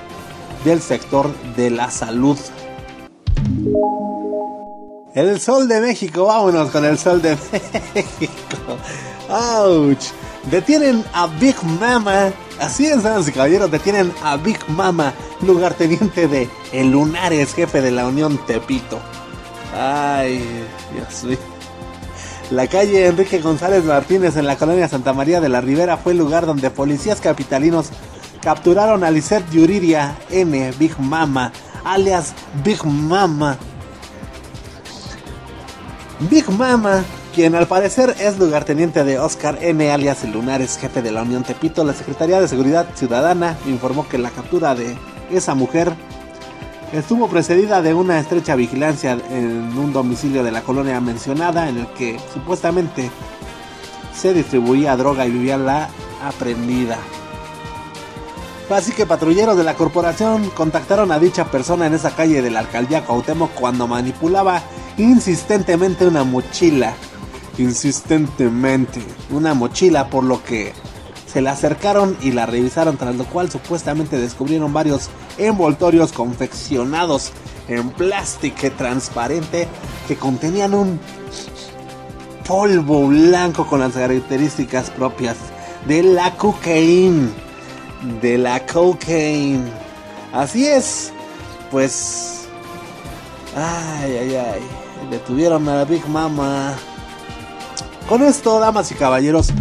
[0.63, 2.37] del sector de la salud.
[5.15, 7.35] El Sol de México, vámonos con el Sol de
[7.95, 8.77] México.
[9.29, 9.97] ¡Auch!
[10.49, 12.31] Detienen a Big Mama.
[12.59, 17.91] Así es, damas y caballeros, detienen a Big Mama, lugarteniente de El Lunares, jefe de
[17.91, 18.99] la Unión Tepito.
[19.73, 20.43] Ay,
[20.93, 21.37] Dios mío.
[22.51, 26.17] La calle Enrique González Martínez en la colonia Santa María de la Ribera fue el
[26.17, 27.89] lugar donde policías capitalinos
[28.41, 30.71] capturaron a Lisette Yuriria N.
[30.77, 31.51] Big Mama,
[31.83, 33.57] alias Big Mama.
[36.29, 39.91] Big Mama, quien al parecer es lugarteniente de Oscar N.
[39.91, 44.29] alias Lunares, jefe de la Unión Tepito, la Secretaría de Seguridad Ciudadana informó que la
[44.29, 44.97] captura de
[45.31, 45.93] esa mujer
[46.91, 51.87] estuvo precedida de una estrecha vigilancia en un domicilio de la colonia mencionada en el
[51.87, 53.11] que supuestamente
[54.13, 55.89] se distribuía droga y vivía la
[56.23, 56.97] aprendida.
[58.69, 62.59] Así que patrulleros de la corporación contactaron a dicha persona en esa calle de la
[62.59, 64.61] alcaldía Cuauhtémoc cuando manipulaba
[64.97, 66.93] insistentemente una mochila.
[67.57, 69.01] Insistentemente,
[69.31, 70.73] una mochila por lo que
[71.25, 77.31] se la acercaron y la revisaron tras lo cual supuestamente descubrieron varios envoltorios confeccionados
[77.67, 79.67] en plástico transparente
[80.07, 80.99] que contenían un
[82.47, 85.37] polvo blanco con las características propias
[85.87, 87.29] de la cocaína
[88.21, 89.71] de la cocaine.
[90.33, 91.11] Así es,
[91.71, 92.47] pues.
[93.55, 94.61] Ay, ay, ay.
[95.09, 96.75] Detuvieron a la Big Mama.
[98.07, 99.53] Con esto, damas y caballeros,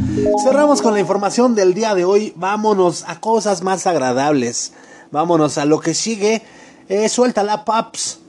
[0.42, 2.32] cerramos con la información del día de hoy.
[2.34, 4.72] Vámonos a cosas más agradables.
[5.10, 6.42] Vámonos a lo que sigue.
[6.88, 8.20] Eh, suéltala, paps.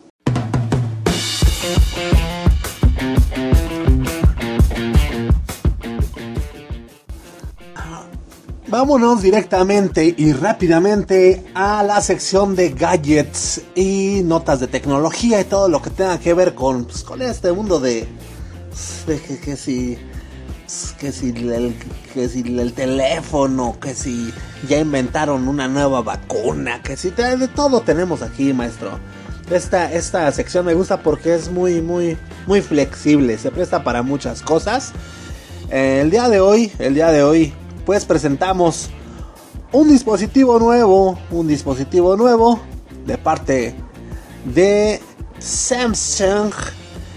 [8.69, 15.67] Vámonos directamente y rápidamente a la sección de gadgets y notas de tecnología y todo
[15.69, 18.07] lo que tenga que ver con, pues, con este mundo de,
[19.43, 19.97] que, si
[20.99, 21.73] que si el,
[22.13, 24.31] que si el teléfono, que si
[24.67, 28.99] ya inventaron una nueva vacuna, que si de todo tenemos aquí, maestro.
[29.49, 34.43] Esta, esta sección me gusta porque es muy, muy, muy flexible, se presta para muchas
[34.43, 34.91] cosas.
[35.71, 37.51] el día de hoy, el día de hoy
[37.89, 38.87] pues presentamos
[39.71, 42.59] un dispositivo nuevo, un dispositivo nuevo
[43.07, 43.73] de parte
[44.45, 45.01] de
[45.39, 46.53] Samsung.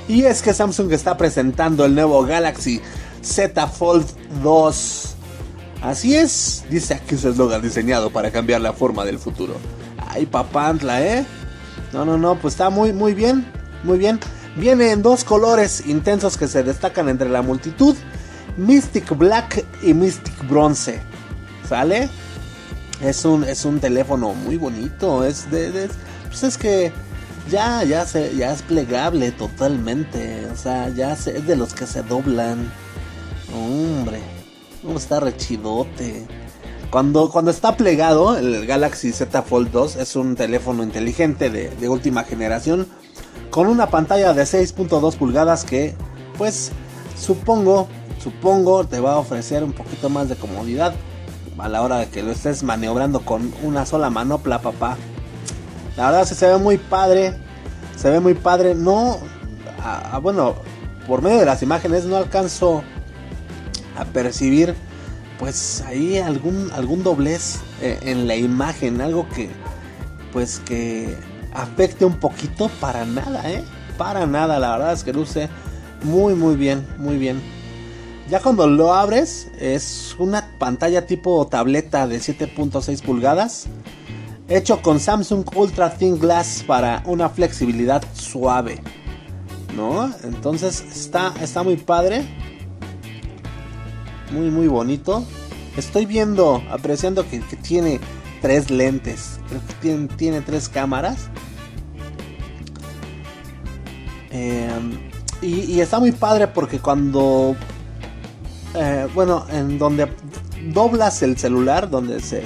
[0.09, 2.81] Y es que Samsung está presentando el nuevo Galaxy
[3.21, 4.07] Z Fold
[4.43, 5.15] 2.
[5.83, 9.57] Así es, dice aquí su eslogan diseñado para cambiar la forma del futuro.
[10.09, 11.27] Ay, papantla, ¿eh?
[11.93, 13.47] No, no, no, pues está muy, muy bien,
[13.85, 14.19] muy bien.
[14.57, 17.95] Viene en dos colores intensos que se destacan entre la multitud
[18.57, 21.01] Mystic Black y Mystic Bronze.
[21.69, 22.09] ¿Sale?
[23.01, 25.25] Es un, es un teléfono muy bonito.
[25.25, 25.89] Es de,
[26.29, 26.93] pues es que
[27.51, 30.47] ya, ya, se, ya es plegable totalmente.
[30.53, 32.71] O sea, ya es de los que se doblan.
[33.55, 34.21] Hombre,
[34.97, 36.27] está rechidote.
[36.91, 42.25] Cuando, cuando está plegado, el Galaxy Z Fold 2 es un teléfono inteligente de última
[42.25, 42.87] generación
[43.53, 45.95] con una pantalla de 6.2 pulgadas que,
[46.39, 46.73] pues,
[47.19, 47.87] supongo
[48.23, 50.95] supongo te va a ofrecer un poquito más de comodidad
[51.59, 54.97] a la hora de que lo estés maniobrando con una sola manopla, papá.
[55.97, 57.35] La verdad se ve muy padre,
[57.97, 58.75] se ve muy padre.
[58.75, 59.19] No,
[60.23, 60.55] bueno,
[61.07, 62.83] por medio de las imágenes no alcanzo
[63.99, 64.75] a percibir,
[65.39, 69.51] pues ahí algún algún doblez eh, en la imagen, algo que,
[70.33, 71.17] pues que
[71.53, 73.63] afecte un poquito para nada, eh,
[73.99, 74.59] para nada.
[74.59, 75.49] La verdad es que luce
[76.03, 77.62] muy muy bien, muy bien.
[78.31, 83.67] Ya cuando lo abres es una pantalla tipo tableta de 7.6 pulgadas.
[84.49, 88.81] Hecho con Samsung Ultra Thin Glass para una flexibilidad suave.
[89.77, 90.11] ¿No?
[90.25, 92.25] Entonces está, está muy padre.
[94.31, 95.25] Muy muy bonito.
[95.77, 97.99] Estoy viendo, apreciando que, tiene
[98.41, 99.41] tres lentes.
[99.49, 101.29] Creo que tiene, tiene tres cámaras.
[104.31, 104.99] Em,
[105.41, 107.57] y, y, está muy padre porque cuando
[108.75, 110.09] eh, bueno, en donde
[110.73, 112.45] doblas el celular, donde se,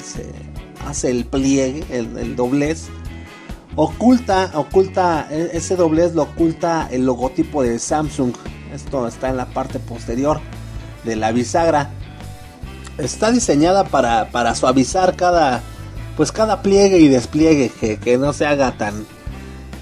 [0.86, 2.86] hace el pliegue, el, doblez,
[3.76, 8.34] oculta, oculta, e, ese doblez lo oculta el logotipo de Samsung.
[8.74, 10.40] Esto está en la parte posterior
[11.04, 11.90] de la bisagra.
[12.98, 15.62] Está diseñada para, para suavizar cada,
[16.16, 19.06] pues cada pliegue y despliegue, que, no se haga tan,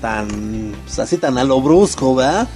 [0.02, 2.48] tan, pues así tan a lo brusco, ¿verdad?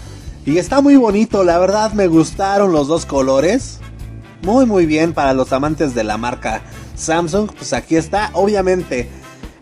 [0.49, 3.81] Y está muy bonito, la verdad me gustaron los dos colores.
[4.41, 6.63] Muy muy bien para los amantes de la marca
[6.97, 7.51] Samsung.
[7.55, 9.11] Pues aquí está, obviamente,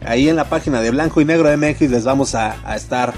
[0.07, 3.14] ahí en la página de Blanco y Negro MX les vamos a, estar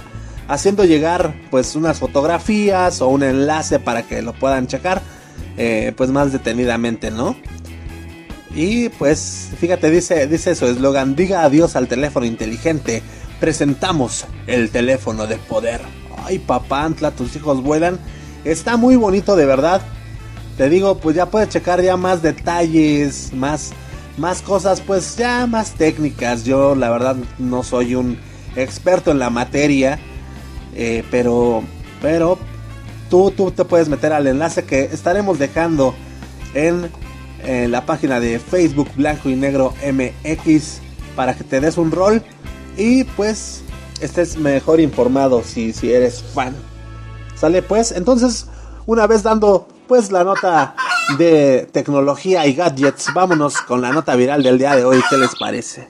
[0.48, 5.02] haciendo llegar pues unas fotografías o un enlace para que lo puedan checar
[5.58, 7.36] eh, pues más detenidamente, ¿no?
[8.54, 13.02] Y pues fíjate, dice, dice su eslogan, diga adiós al teléfono inteligente,
[13.40, 15.82] presentamos el teléfono de poder
[16.24, 17.98] ay papantla, tus hijos vuelan.
[18.44, 19.82] Está muy bonito de verdad.
[20.56, 23.72] Te digo, pues ya puedes checar ya más detalles, más,
[24.16, 26.44] más cosas, pues ya más técnicas.
[26.44, 28.18] Yo la verdad no soy un
[28.56, 29.98] experto en la materia,
[30.74, 31.62] eh, pero,
[32.02, 32.38] pero
[33.08, 35.94] tú, tú te puedes meter al enlace que estaremos dejando
[36.54, 36.90] en,
[37.44, 40.80] en la página de Facebook Blanco y Negro MX
[41.14, 42.22] para que te des un rol
[42.76, 43.62] y pues
[44.00, 46.54] estés mejor informado si, si eres fan.
[47.34, 47.92] ¿Sale pues?
[47.92, 48.46] Entonces,
[48.86, 50.74] una vez dando pues la nota
[51.16, 55.00] de tecnología y gadgets, vámonos con la nota viral del día de hoy.
[55.08, 55.88] ¿Qué les parece?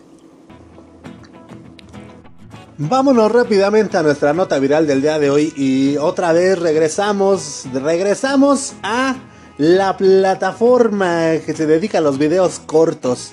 [2.80, 8.74] Vámonos rápidamente a nuestra nota viral del día de hoy y otra vez regresamos, regresamos
[8.85, 9.16] a
[9.57, 13.32] la plataforma que se dedica a los videos cortos.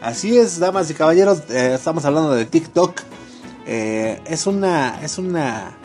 [0.00, 2.98] Así es, damas y caballeros, eh, estamos hablando de TikTok.
[3.66, 5.00] Eh, es una.
[5.02, 5.76] Es una.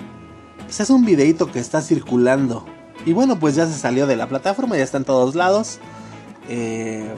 [0.63, 2.65] Pues es un videito que está circulando.
[3.05, 5.79] Y bueno, pues ya se salió de la plataforma, ya está en todos lados.
[6.49, 7.13] Eh,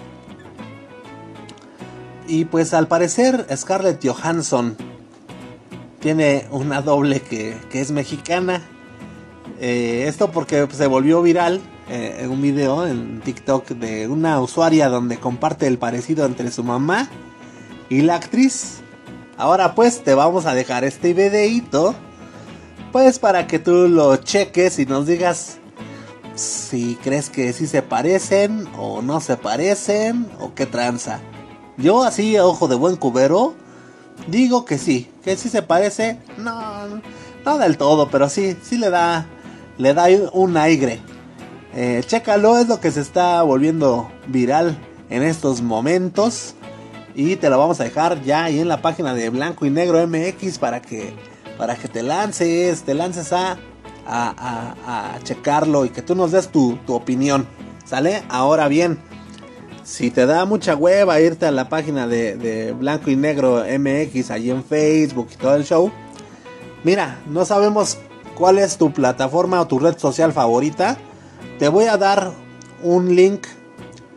[2.28, 4.78] y pues al parecer Scarlett Johansson
[6.00, 8.62] tiene una doble que, es mexicana.
[9.60, 15.18] Eh, esto porque se volvió viral eh, un video en TikTok de una usuaria donde
[15.18, 17.10] comparte el parecido entre su mamá
[17.90, 18.83] y la actriz.
[19.38, 21.96] Ahora pues te vamos a dejar este videito
[22.92, 25.58] pues para que tú lo cheques y nos digas
[26.36, 31.20] si crees que sí se parecen o no se parecen o qué tranza.
[31.78, 33.56] Yo así ojo de buen cubero
[34.28, 37.02] digo que sí, que sí se parece, no,
[37.46, 39.26] no del todo, pero sí, sí le da,
[39.78, 41.02] le da un aire.
[41.76, 44.78] Eh, chécalo, es lo que se está volviendo viral
[45.10, 46.56] en estos momentos.
[47.16, 50.06] Y te lo vamos a dejar ya ahí en la página de Blanco y Negro
[50.08, 51.14] MX para que
[51.58, 53.58] para que te lances, te lances a,
[54.06, 57.48] a, checarlo y que tú nos des tu, opinión.
[57.86, 58.24] ¿Sale?
[58.30, 59.00] Ahora bien,
[59.84, 64.50] si te da mucha hueva irte a la página de, Blanco y Negro MX, allí
[64.50, 65.92] en Facebook y todo el show,
[66.84, 67.98] mira, no sabemos
[68.36, 70.98] cuál es tu plataforma o tu red social favorita.
[71.60, 72.32] Te voy a dar
[72.82, 73.46] un link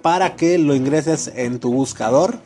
[0.00, 2.38] para que lo ingreses en tu buscador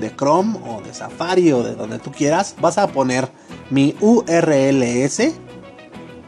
[0.00, 2.54] de Chrome o de Safari o de donde tú quieras.
[2.60, 3.28] Vas a poner
[3.70, 5.32] mi URLS,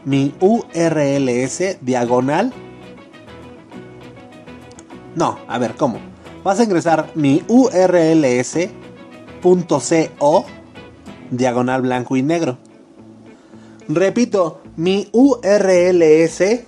[0.05, 2.53] mi URLS diagonal.
[5.15, 5.99] No, a ver, ¿cómo?
[6.43, 8.75] Vas a ingresar mi URLS.co
[11.31, 12.57] diagonal blanco y negro.
[13.87, 16.59] Repito, mi URLS.co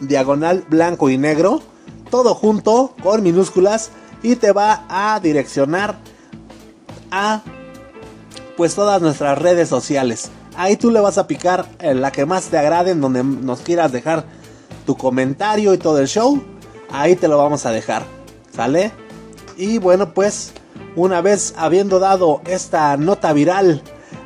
[0.00, 1.60] diagonal blanco y negro.
[2.10, 5.96] Todo junto con minúsculas y te va a direccionar
[7.10, 7.42] a
[8.56, 10.30] pues todas nuestras redes sociales.
[10.56, 13.60] Ahí tú le vas a picar en la que más te agrade, en donde nos
[13.60, 14.24] quieras dejar
[14.84, 16.42] tu comentario y todo el show.
[16.90, 18.04] Ahí te lo vamos a dejar.
[18.54, 18.92] ¿Sale?
[19.56, 20.52] Y bueno, pues
[20.96, 23.82] una vez habiendo dado esta nota viral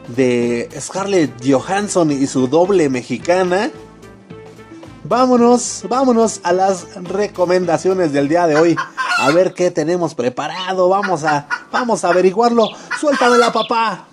[0.09, 3.70] de Scarlett Johansson y su doble mexicana,
[5.05, 8.76] vámonos, vámonos a las recomendaciones del día de hoy.
[9.19, 10.89] A ver qué tenemos preparado.
[10.89, 12.69] Vamos a, vamos a averiguarlo.
[13.01, 14.07] Suéltamela, papá.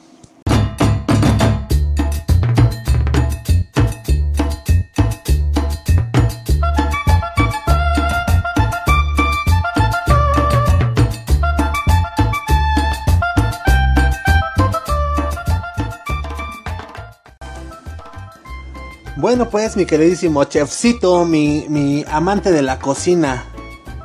[19.22, 23.46] Bueno, pues mi queridísimo chefcito, mi, mi amante de la cocina,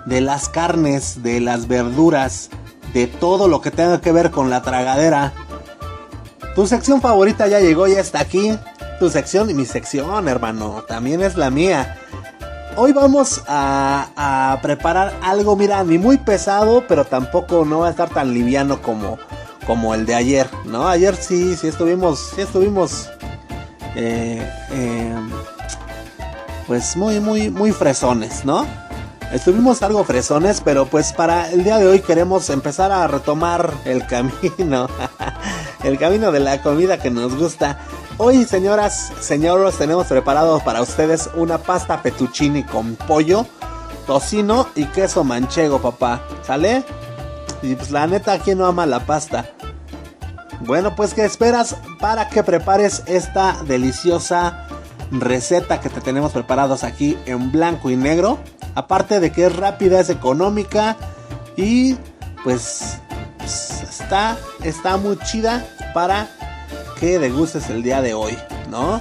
[0.06, 2.48] de las carnes, de las verduras,
[2.94, 5.32] de todo lo que tenga que ver con la tragadera.
[6.54, 8.58] Tu sección favorita ya llegó, ya está aquí.
[8.98, 11.98] Tu sección y mi sección, hermano, también es la mía.
[12.76, 18.08] Hoy vamos a, preparar algo, mira, ni muy pesado, pero tampoco no va a estar
[18.08, 19.18] tan liviano como,
[19.66, 20.88] como el de ayer, ¿no?
[20.88, 23.10] Ayer sí, sí estuvimos, sí estuvimos
[23.94, 25.14] eh, eh,
[26.66, 28.66] pues muy, muy, muy fresones, ¿no?
[29.32, 34.06] Estuvimos algo fresones, pero pues para el día de hoy queremos empezar a retomar el
[34.06, 34.88] camino,
[35.82, 37.78] el camino de la comida que nos gusta.
[38.18, 43.46] Hoy, señoras, señores, tenemos preparado para ustedes una pasta fettuccini con pollo,
[44.06, 46.22] tocino y queso manchego, papá.
[46.46, 46.84] ¿Sale?
[47.62, 49.50] Y pues la neta, ¿quién no ama la pasta?
[50.60, 54.65] Bueno, pues ¿qué esperas para que prepares esta deliciosa
[55.10, 58.38] receta que te tenemos preparados aquí en blanco y negro?
[58.74, 60.96] Aparte de que es rápida, es económica
[61.56, 61.96] y
[62.44, 62.98] pues
[63.82, 66.28] está, está muy chida para
[67.00, 68.36] que degustes el día de hoy,
[68.70, 69.00] ¿no?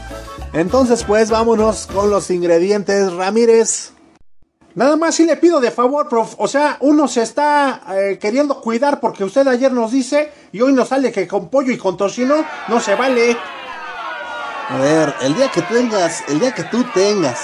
[0.53, 3.91] Entonces pues vámonos con los ingredientes Ramírez.
[4.75, 6.35] Nada más si le pido de favor, prof.
[6.37, 10.73] O sea, uno se está eh, queriendo cuidar porque usted ayer nos dice y hoy
[10.73, 13.37] nos sale que con pollo y con tocino no se vale.
[14.67, 17.39] A ver, el día que tengas, el día que tú tengas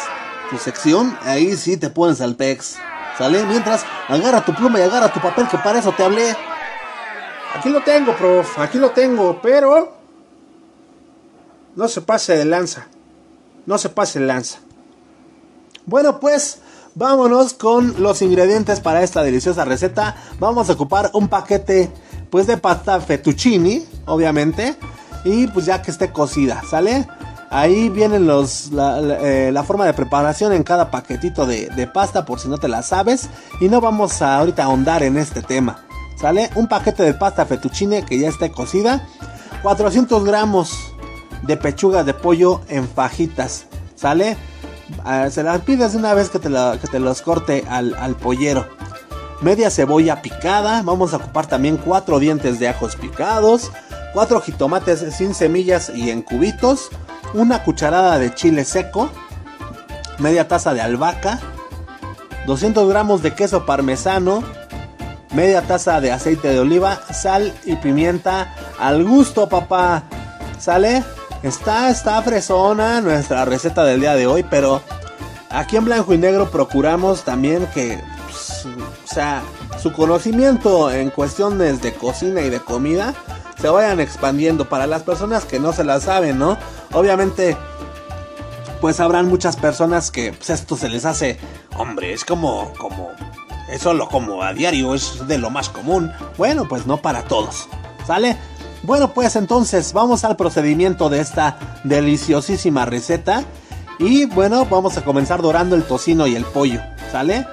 [0.49, 2.77] tu sección, ahí sí te pones al pex.
[3.17, 3.45] ¿Sale?
[3.45, 6.35] Mientras, agarra tu pluma y agarra tu papel que para eso te hablé.
[7.55, 8.57] Aquí lo tengo, prof.
[8.57, 9.97] Aquí lo tengo, pero...
[11.75, 12.87] No se pase de lanza.
[13.67, 14.59] No se pase de lanza.
[15.85, 16.59] Bueno, pues
[16.95, 20.15] vámonos con los ingredientes para esta deliciosa receta.
[20.39, 21.91] Vamos a ocupar un paquete
[22.31, 24.75] pues de pasta fettuccini, obviamente,
[25.23, 27.07] y pues ya que esté cocida, ¿sale?
[27.49, 32.39] Ahí vienen los, la, eh, forma de preparación en cada paquetito de, de, pasta por
[32.39, 33.29] si no te la sabes.
[33.59, 35.83] Y no vamos a ahorita ahondar en este tema.
[36.15, 36.49] ¿Sale?
[36.55, 39.05] Un paquete de pasta fettuccine que ya esté cocida.
[39.63, 40.93] 400 gramos
[41.41, 43.65] de pechuga de pollo en fajitas.
[43.95, 44.37] ¿Sale?
[45.03, 48.65] Ah, se las pides una vez que te, que te los corte al, al, pollero.
[49.41, 50.83] Media cebolla picada.
[50.83, 53.71] Vamos a ocupar también cuatro dientes de ajos picados.
[54.13, 56.89] Cuatro jitomates sin semillas y en cubitos.
[57.33, 59.09] Una cucharada de chile seco.
[60.19, 61.39] media taza de albahaca,
[62.45, 64.43] 200 gramos de queso parmesano,
[65.33, 70.03] media taza de aceite de oliva, sal y pimienta al gusto, papá.
[70.59, 71.03] ¿Sale?
[71.41, 74.81] Está, está fresona nuestra receta del día de hoy, pero
[75.49, 79.41] aquí en blanco y negro procuramos también que, pues, o sea,
[79.81, 83.15] su conocimiento en cuestiones de cocina y de comida
[83.61, 86.57] se vayan expandiendo para las personas que no se la saben, ¿no?
[86.93, 87.55] Obviamente,
[88.81, 91.37] pues habrán muchas personas que pues, esto se les hace,
[91.77, 93.11] hombre, es como, como,
[93.69, 96.11] es solo como a diario, es de lo más común.
[96.37, 97.67] Bueno, pues no para todos,
[98.07, 98.35] ¿sale?
[98.81, 103.43] Bueno, pues entonces vamos al procedimiento de esta deliciosísima receta.
[103.99, 106.81] Y bueno, vamos a comenzar dorando el tocino y el pollo,
[107.11, 107.45] ¿sale?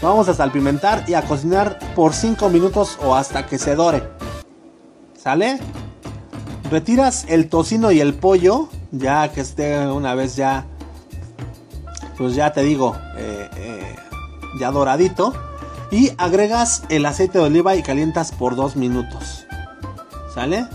[0.00, 4.04] Vamos a salpimentar y a cocinar por 5 minutos o hasta que se dore.
[5.22, 5.60] ¿Sale?
[6.68, 10.66] Retiras el tocino y el pollo, ya que esté una vez ya,
[12.18, 13.96] pues ya te digo, eh, eh,
[14.58, 15.32] ya doradito.
[15.92, 19.46] Y agregas el aceite de oliva y calientas por 2 minutos.
[20.34, 20.66] ¿Sale?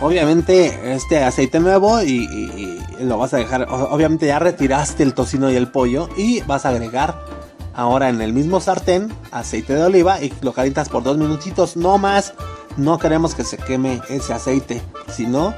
[0.00, 5.56] Obviamente este aceite nuevo y, lo vas a dejar, obviamente ya retiraste el tocino y
[5.56, 7.29] el pollo y vas a agregar
[7.74, 11.98] ahora en el mismo sartén aceite de oliva y lo calientas por dos minutitos, no
[11.98, 12.34] más.
[12.76, 14.80] No queremos que se queme ese aceite,
[15.12, 15.54] si no,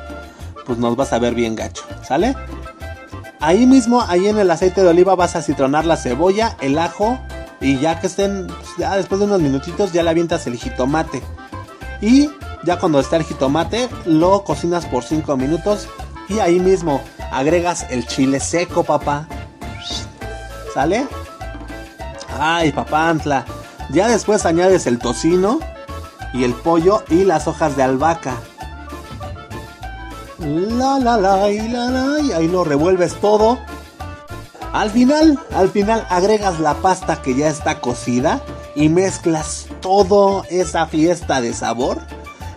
[0.67, 2.35] pues nos vas a ver bien gacho, ¿sale?
[3.41, 7.19] Ahí mismo, ahí en el aceite de oliva vas a citronar la cebolla, el ajo
[7.61, 11.23] y ya que estén, pues ya después de unos minutitos ya le avientas el jitomate.
[12.01, 12.31] Y
[12.65, 15.89] ya cuando está el jitomate, lo cocinas por 5 minutos.
[16.29, 17.01] Y ahí mismo
[17.31, 19.27] agregas el chile seco, papá.
[20.75, 21.07] ¿Sale?
[22.39, 23.45] Ay, papantla.
[23.91, 25.61] Ya después añades el tocino
[26.33, 28.37] y el pollo y las hojas de albahaca.
[30.39, 33.59] La la la y la la y ahí lo revuelves todo.
[34.73, 38.41] Al final, al final agregas la pasta que ya está cocida
[38.75, 41.99] y mezclas toda esa fiesta de sabor.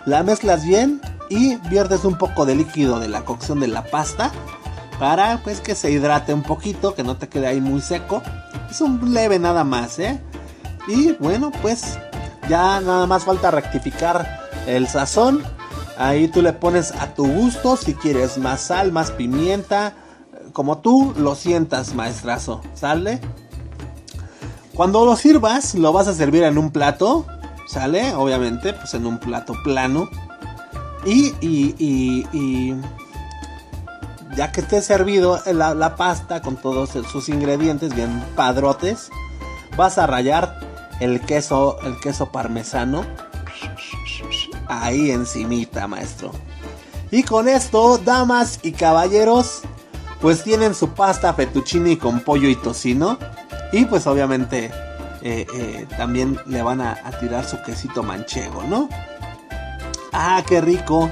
[0.05, 4.31] La mezclas bien y viertes un poco de líquido de la cocción de la pasta
[4.99, 8.23] para pues que se hidrate un poquito, que no te quede ahí muy seco.
[8.69, 10.21] Es un leve nada más, ¿eh?
[10.87, 11.97] Y bueno, pues
[12.49, 15.43] ya nada más falta rectificar el sazón.
[15.97, 19.93] Ahí tú le pones a tu gusto si quieres más sal, más pimienta,
[20.51, 23.19] como tú lo sientas, maestrazo, ¿sale?
[24.73, 27.25] Cuando lo sirvas, lo vas a servir en un plato,
[27.67, 28.13] ¿sale?
[28.13, 30.09] Obviamente, pues en un plato plano.
[31.05, 32.75] Y, y, y, y
[34.35, 39.09] ya que esté servido la, la, pasta con todos sus ingredientes bien padrotes,
[39.77, 40.59] vas a rayar
[40.99, 43.05] el queso, el queso parmesano
[44.67, 46.31] ahí encimita, maestro.
[47.11, 49.61] Y con esto, damas y caballeros,
[50.21, 53.17] pues tienen su pasta fettuccini con pollo y tocino.
[53.71, 54.71] Y pues obviamente
[55.21, 58.89] eh, eh, también le van a, tirar su quesito manchego, ¿no?
[60.11, 61.09] Ah, qué rico.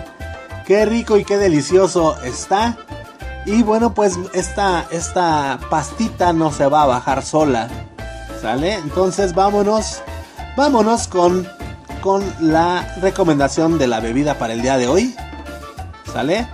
[0.66, 2.78] Qué rico y qué delicioso está.
[3.46, 7.68] Y bueno, pues esta, esta pastita no se va a bajar sola.
[8.42, 8.76] ¿Sale?
[8.76, 10.02] Entonces vámonos.
[10.56, 11.48] Vámonos con,
[12.02, 15.16] con la recomendación de la bebida para el día de hoy.
[16.12, 16.48] ¿Sale?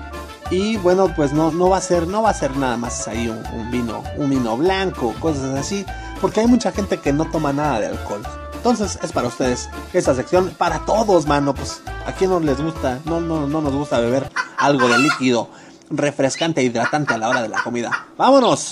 [0.49, 3.29] Y bueno, pues no, no va a ser, no va a ser nada más ahí
[3.29, 5.85] un, vino, un vino blanco, cosas así,
[6.21, 8.23] porque hay mucha gente que no toma nada de alcohol.
[8.55, 11.53] Entonces es para ustedes esta sección, para todos, mano.
[11.53, 15.49] Pues a no les gusta, no, no, no nos gusta beber algo de líquido
[15.89, 18.07] refrescante e hidratante a la hora de la comida.
[18.17, 18.71] ¡Vámonos!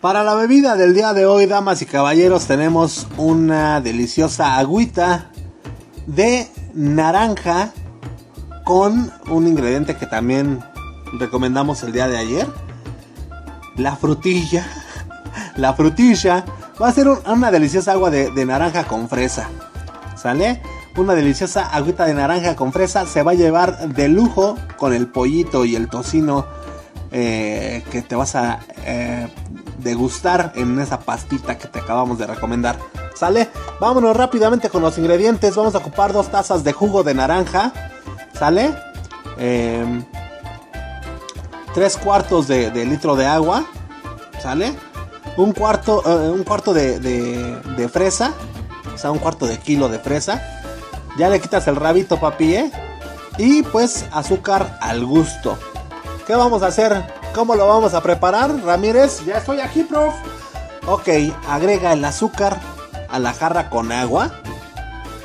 [0.00, 5.30] Para la bebida del día de hoy, damas y caballeros, tenemos una deliciosa agüita
[6.06, 7.72] de naranja
[8.64, 10.62] con un ingrediente que también
[11.18, 12.46] recomendamos el día de ayer.
[13.76, 14.66] La frutilla.
[15.56, 16.44] La frutilla.
[16.80, 19.48] Va a ser un, una deliciosa agua de, naranja con fresa.
[20.16, 20.60] ¿Sale?
[20.96, 23.06] Una deliciosa agüita de naranja con fresa.
[23.06, 26.46] Se va a llevar de lujo con el pollito y el tocino
[27.12, 29.28] eh, que te vas a eh,
[29.78, 32.78] degustar en esa pastita que te acabamos de recomendar.
[33.14, 33.48] ¿Sale?
[33.80, 35.54] Vámonos rápidamente con los ingredientes.
[35.54, 37.72] Vamos a ocupar dos tazas de jugo de naranja.
[38.32, 38.74] ¿Sale?
[39.38, 40.02] Eh,
[41.72, 43.64] tres cuartos de, litro de agua.
[44.42, 44.74] ¿Sale?
[45.36, 48.32] Un cuarto, uh, un cuarto de, de, de, fresa.
[48.94, 50.42] O sea, un cuarto de kilo de fresa.
[51.18, 52.72] Ya le quitas el rabito, papi, ¿eh?
[53.38, 55.58] Y pues azúcar al gusto.
[56.26, 57.04] ¿Qué vamos a hacer?
[57.34, 59.24] ¿Cómo lo vamos a preparar, Ramírez?
[59.26, 60.14] Ya estoy aquí, prof.
[60.86, 61.08] Ok,
[61.48, 62.60] agrega el azúcar
[63.08, 64.30] a la jarra con agua.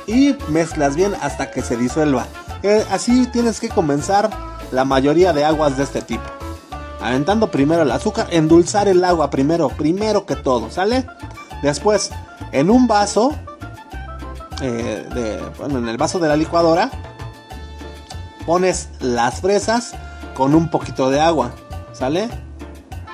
[0.06, 2.26] y mezclas bien hasta que se disuelva.
[2.62, 4.28] Eh, así tienes que comenzar
[4.72, 6.24] la mayoría de aguas de este tipo.
[7.00, 11.06] Aventando primero el azúcar, endulzar el agua primero, primero que todo, ¿sale?
[11.62, 12.10] Después,
[12.52, 13.34] en un vaso,
[14.60, 16.90] eh, de, bueno, en el vaso de la licuadora,
[18.46, 19.92] pones las fresas
[20.34, 21.52] con un poquito de agua,
[21.92, 22.28] ¿sale?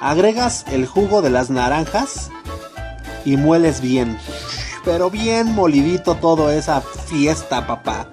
[0.01, 2.31] Agregas el jugo de las naranjas
[3.25, 4.19] y mueles bien.
[4.85, 8.09] Pero bien molidito toda esa fiesta, papá.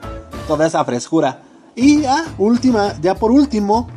[0.48, 1.42] Toda esa frescura.
[1.76, 3.88] Y ya, última, ya por último,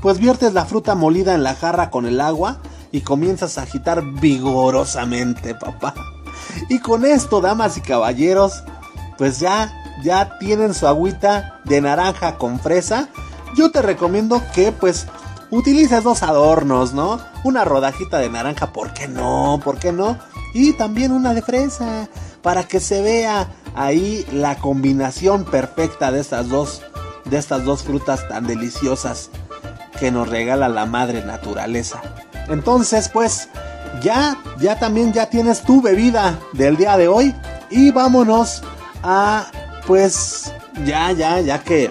[0.00, 2.58] pues viertes la fruta molida en la jarra con el agua
[2.92, 5.94] y comienzas a agitar vigorosamente, papá.
[6.68, 8.62] Y con esto, damas y caballeros,
[9.18, 9.72] pues ya,
[10.02, 13.08] ya tienen su agüita de naranja con fresa.
[13.56, 15.06] Yo te recomiendo que pues
[15.50, 17.20] utilices dos adornos, ¿no?
[17.44, 19.60] Una rodajita de naranja, ¿por qué no?
[19.62, 20.18] ¿Por qué no?
[20.54, 22.08] Y también una de fresa,
[22.42, 26.82] para que se vea ahí la combinación perfecta de estas dos,
[27.24, 29.30] de estas dos frutas tan deliciosas
[29.98, 32.00] que nos regala la madre naturaleza.
[32.48, 33.48] Entonces, pues,
[34.02, 37.34] ya, ya también ya tienes tu bebida del día de hoy.
[37.70, 38.62] Y vámonos
[39.02, 39.46] a,
[39.86, 40.52] pues,
[40.84, 41.90] ya, ya, ya que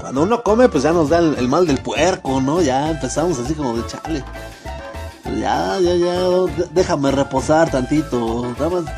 [0.00, 2.62] cuando uno come, pues ya nos da el, mal del puerco, ¿no?
[2.62, 4.24] Ya empezamos así como de chale.
[5.38, 8.54] Ya, ya, ya, déjame reposar tantito.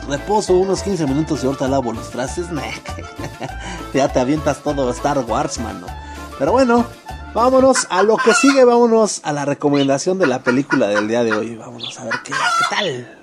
[0.09, 2.47] reposo unos 15 minutos y ahorita lavo los trastes.
[3.95, 5.87] ya te avientas todo Star Wars, mano.
[6.39, 6.87] Pero bueno,
[7.35, 8.65] vámonos a lo que sigue.
[8.65, 11.57] Vámonos a la recomendación de la película del día de hoy.
[11.57, 12.33] Vámonos a ver qué,
[12.71, 13.17] tal.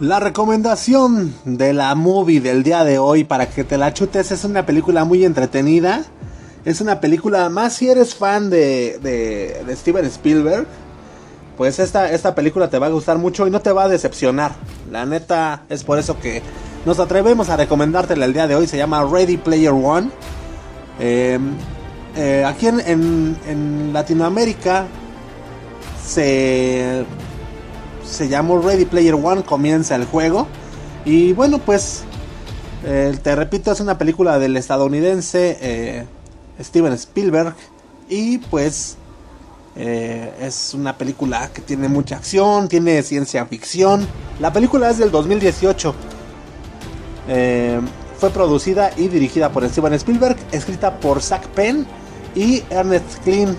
[0.00, 4.44] La recomendación de la movie del día de hoy para que te la chutes es
[4.44, 6.04] una película muy entretenida.
[6.64, 10.66] Es una película más si eres fan de, de, Steven Spielberg.
[11.56, 14.52] Pues esta, esta película te va a gustar mucho y no te va a decepcionar.
[14.90, 16.42] La neta es por eso que
[16.84, 18.66] nos atrevemos a recomendártela el día de hoy.
[18.66, 20.10] Se llama Ready Player One.
[20.98, 21.52] Em,
[22.16, 22.80] eh, aquí en,
[23.46, 24.86] en Latinoamérica
[26.04, 27.04] se
[28.14, 30.46] se llamó Ready Player One, comienza el juego.
[31.04, 32.04] Y bueno, pues
[32.84, 36.06] eh, te repito, es una película del estadounidense eh,
[36.60, 37.54] Steven Spielberg.
[38.08, 38.96] Y pues
[39.76, 44.06] eh, es una película que tiene mucha acción, tiene ciencia ficción.
[44.40, 45.94] La película es del 2018.
[48.18, 51.86] fue producida y dirigida por Steven Spielberg, escrita por Zach Penn
[52.34, 53.56] y Ernest Klein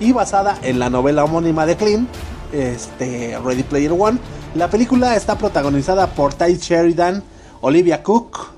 [0.00, 2.08] y basada en la novela homónima de Klein
[2.52, 4.18] este, Ready Player One.
[4.54, 7.22] La película está protagonizada por Ty Sheridan,
[7.60, 8.52] Olivia Cook,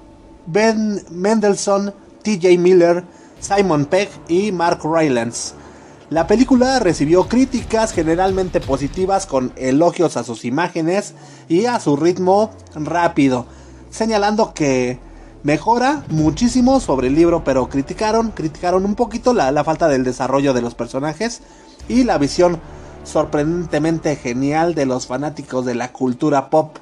[0.47, 1.93] Ben Mendelssohn,
[2.23, 3.05] TJ Miller,
[3.41, 5.55] Simon Pegg y Mark Rylance.
[6.11, 11.15] La película recibió críticas generalmente positivas con elogios a sus imágenes
[11.49, 13.45] y a su ritmo rápido,
[13.91, 14.99] señalando que
[15.43, 20.55] mejora muchísimo sobre el libro, pero criticaron, criticaron un poquito la, la falta del desarrollo
[20.55, 21.43] de los personajes
[21.89, 22.59] y la visión
[23.05, 26.79] sorprendentemente genial de los fanáticos de la cultura pop.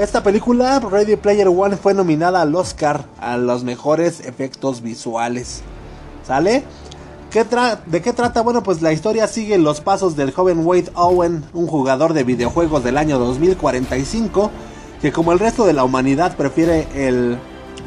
[0.00, 5.60] Esta película, Ready Player One, fue nominada al Oscar a los mejores efectos visuales.
[6.26, 6.64] ¿Sale?
[7.84, 8.40] ¿De qué trata?
[8.40, 12.82] Bueno, pues la historia sigue los pasos del joven Wade Owen, un jugador de videojuegos
[12.82, 14.50] del año 2045,
[15.02, 17.38] que como el resto de la humanidad prefiere el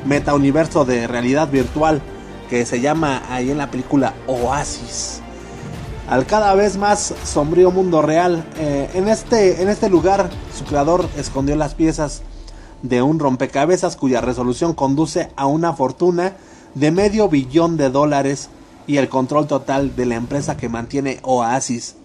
[0.05, 1.99] metauniverso de realidad virtual,
[2.47, 5.22] que se llama ahí en la película Oasis
[6.13, 8.45] al cada vez más sombrío mundo real.
[8.59, 12.21] Eh, en, este, en este lugar, su creador escondió las piezas
[12.83, 16.33] de un rompecabezas cuya resolución conduce a una fortuna
[16.75, 18.49] de medio billón de dólares
[18.85, 21.95] y el control total de la empresa que mantiene Oasis.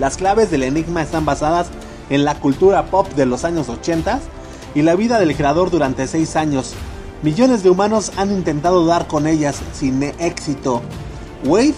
[0.00, 1.68] Las claves del enigma están basadas
[2.08, 4.18] en la cultura pop de los años 80
[4.74, 6.74] y la vida del creador durante 6 años.
[7.22, 10.82] Millones de humanos han intentado dar con ellas sin éxito.
[11.44, 11.74] Wade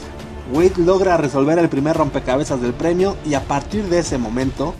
[0.52, 4.74] Wade logra resolver el primer rompecabezas del premio y a partir de ese momento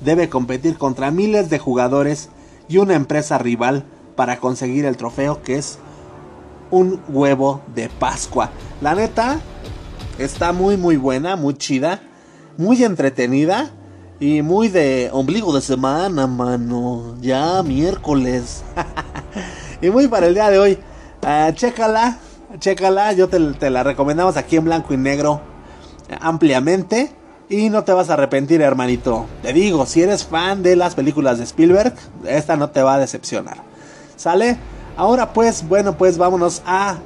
[0.00, 2.28] debe competir contra miles de jugadores
[2.68, 5.80] y una empresa rival para conseguir el trofeo que es
[6.70, 8.50] un huevo de Pascua.
[8.80, 9.40] La neta
[10.16, 12.02] está muy muy buena, muy chida,
[12.56, 13.72] muy entretenida
[14.20, 17.16] y muy de ombligo de semana, mano.
[17.20, 18.62] Ya miércoles.
[19.82, 20.78] y muy para el día de hoy.
[21.22, 22.18] Uh, chécala,
[22.58, 25.40] Chécala, yo te, la recomendamos aquí en blanco y negro
[26.20, 27.12] ampliamente.
[27.48, 29.26] Y no te vas a arrepentir, hermanito.
[29.42, 31.94] Te digo, si eres fan de las películas de Spielberg,
[32.26, 33.58] esta no te va a decepcionar.
[34.16, 34.56] ¿Sale?
[34.96, 36.98] Ahora pues, bueno, pues vámonos a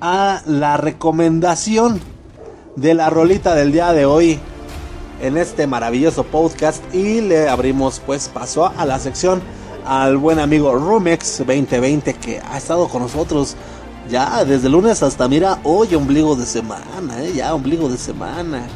[0.00, 2.00] a la recomendación
[2.76, 4.38] de la rolita del día de hoy
[5.22, 9.40] en este maravilloso podcast y le abrimos pues paso a la sección
[9.86, 13.56] al buen amigo Rumex 2020 que ha estado con nosotros
[14.08, 17.32] ya desde lunes hasta mira hoy ombligo de semana, ¿eh?
[17.34, 18.66] ya ombligo de semana.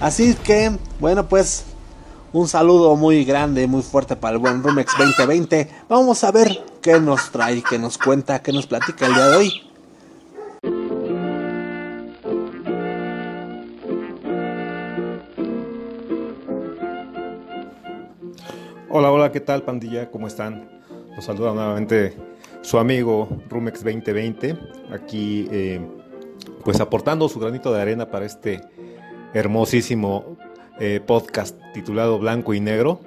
[0.00, 1.64] Así que bueno pues
[2.32, 5.70] un saludo muy grande, muy fuerte para el buen Rumex 2020.
[5.88, 9.36] Vamos a ver qué nos trae, qué nos cuenta, qué nos platica el día de
[9.36, 9.62] hoy.
[18.90, 20.08] Hola, hola, ¿qué tal pandilla?
[20.10, 20.68] ¿Cómo están?
[21.16, 22.33] Los saluda nuevamente
[22.64, 24.56] su amigo Rumex 2020,
[24.90, 25.80] aquí eh,
[26.64, 28.62] pues aportando su granito de arena para este
[29.34, 30.38] hermosísimo
[30.80, 33.00] eh, podcast titulado Blanco y Negro,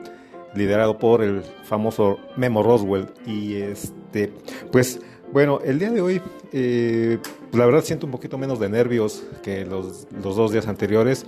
[0.53, 3.08] liderado por el famoso Memo Roswell.
[3.26, 4.32] Y este,
[4.72, 5.01] pues
[5.34, 6.22] bueno, el día de hoy,
[6.53, 7.18] eh,
[7.51, 11.26] la verdad siento un poquito menos de nervios que los, los dos días anteriores.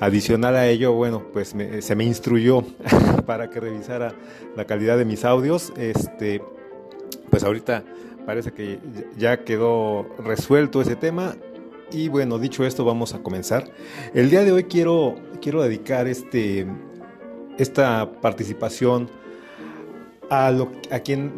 [0.00, 2.64] Adicional a ello, bueno, pues se me instruyó
[3.26, 4.12] para que revisara
[4.56, 5.72] la calidad de mis audios.
[5.76, 6.42] Este,
[7.30, 7.84] pues ahorita
[8.26, 8.78] parece que
[9.16, 11.36] ya quedó resuelto ese tema.
[11.92, 13.64] Y bueno, dicho esto, vamos a comenzar.
[14.14, 16.66] El día de hoy quiero, quiero dedicar este,
[17.58, 19.08] esta participación
[20.28, 21.32] a, lo, a quien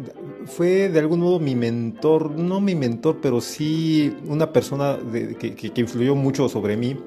[0.45, 4.99] fue de algún modo mi mentor, no mi mentor, pero sí una persona
[5.39, 6.97] que, que, que influyó mucho sobre mí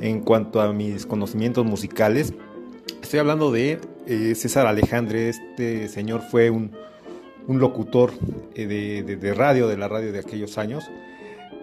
[0.00, 2.32] en cuanto a mis conocimientos musicales.
[3.02, 6.72] Estoy hablando de eh, César Alejandre, este señor fue un,
[7.48, 8.12] un locutor
[8.54, 10.88] eh, de, de, radio, de la radio de aquellos años,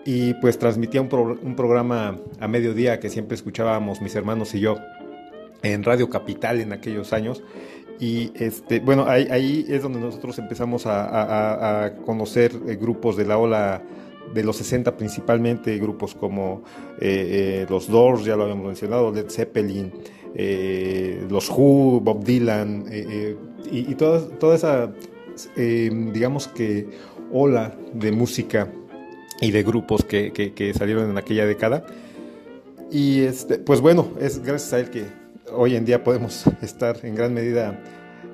[0.04, 4.60] y pues transmitía un, pro, un, programa a mediodía que siempre escuchábamos mis hermanos y
[4.60, 4.78] yo
[5.64, 7.44] en Radio Capital en aquellos años.
[8.00, 13.82] Y este, bueno, ahí, es donde nosotros empezamos a, conocer eh, grupos de la ola
[14.34, 16.64] de los 60 principalmente, grupos como
[17.00, 19.94] eh, los Doors, ya lo habíamos mencionado, Led Zeppelin,
[21.30, 22.86] los Who, Bob Dylan,
[23.72, 24.92] y, y, toda esa,
[25.56, 26.88] digamos que,
[27.32, 28.70] ola de música
[29.42, 31.86] y de grupos que, que, salieron en aquella década.
[32.92, 35.06] Y este, pues bueno, es gracias a él que
[35.52, 37.80] hoy en día podemos estar en gran medida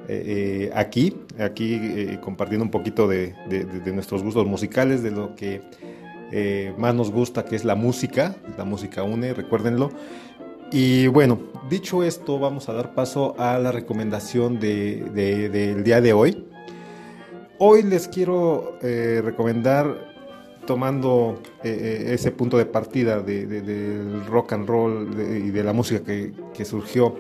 [0.08, 5.36] eh, aquí, aquí eh, compartiendo un poquito de, de, de, nuestros gustos musicales, de lo
[5.36, 5.62] que
[6.32, 9.91] eh, más nos gusta, que es la música, la música une, recuérdenlo.
[10.72, 11.39] Y bueno,
[11.70, 16.51] dicho esto, vamos a dar paso a la recomendación del de, de, día de hoy.
[17.64, 20.09] Hoy les quiero recomendar,
[20.66, 26.66] tomando ese punto de partida del rock and roll y de la música que, que
[26.66, 27.16] surgió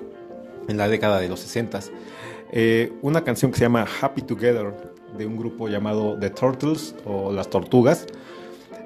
[0.67, 1.79] en la década de los 60
[2.53, 4.73] eh, una canción que se llama Happy Together
[5.17, 8.07] de un grupo llamado The Turtles o Las Tortugas.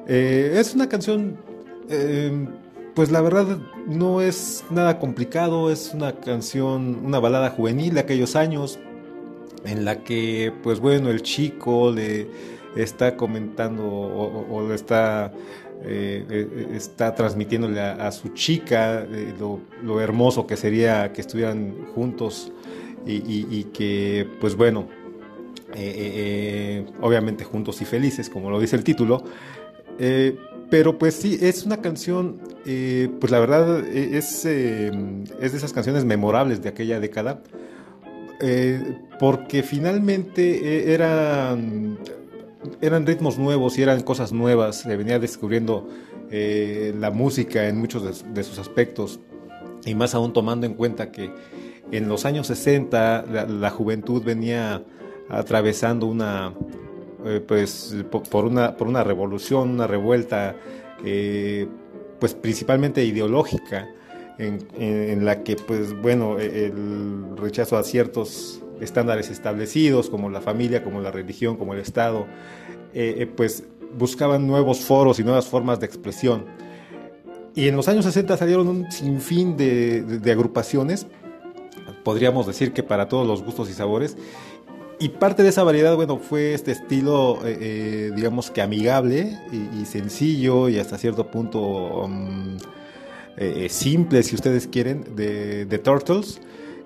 [0.07, 1.37] Eh, es una canción,
[1.89, 2.47] eh,
[2.93, 8.35] pues la verdad no es nada complicado, es una canción, una balada juvenil de aquellos
[8.35, 8.77] años
[9.65, 12.27] en la que, pues bueno, el chico le
[12.75, 15.31] está comentando o, le está
[15.83, 22.51] eh, está transmitiéndole a, su chica eh, lo, lo, hermoso que sería que estuvieran juntos
[23.07, 24.87] y, que, pues bueno,
[25.75, 29.23] eh, obviamente juntos y felices, como lo dice el título.
[30.71, 36.63] pero pues sí, es una canción, pues la verdad es, es de esas canciones memorables
[36.63, 37.43] de aquella década.
[39.19, 41.97] Porque finalmente eran
[42.81, 45.87] eran ritmos nuevos y eran cosas nuevas, se venía descubriendo
[46.31, 49.19] eh, la música en muchos de, sus aspectos.
[49.85, 51.31] Y más aún tomando en cuenta que
[51.91, 54.83] en los años 60 la, juventud venía
[55.29, 56.53] atravesando una
[57.25, 57.95] eh, pues
[58.31, 60.55] por una por una revolución, una revuelta
[61.03, 61.67] eh,
[62.19, 63.87] pues principalmente ideológica
[64.39, 70.83] en, en, la que pues bueno el rechazo a ciertos estándares establecidos, como la familia,
[70.83, 72.27] como la religión, como el Estado,
[72.93, 73.63] eh, eh, pues
[73.97, 76.45] buscaban nuevos foros y nuevas formas de expresión.
[77.55, 81.07] Y en los años 60 salieron un sinfín de, de, agrupaciones,
[82.03, 84.17] podríamos decir que para todos los gustos y sabores,
[84.97, 89.85] y parte de esa variedad, bueno, fue este estilo, eh, eh, digamos que amigable y,
[89.85, 92.09] sencillo y hasta cierto punto
[93.37, 96.39] eh, simple, si ustedes quieren, de, de Turtles.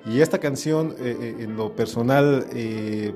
[0.05, 3.13] Y esta canción, eh, eh, en lo personal, eh,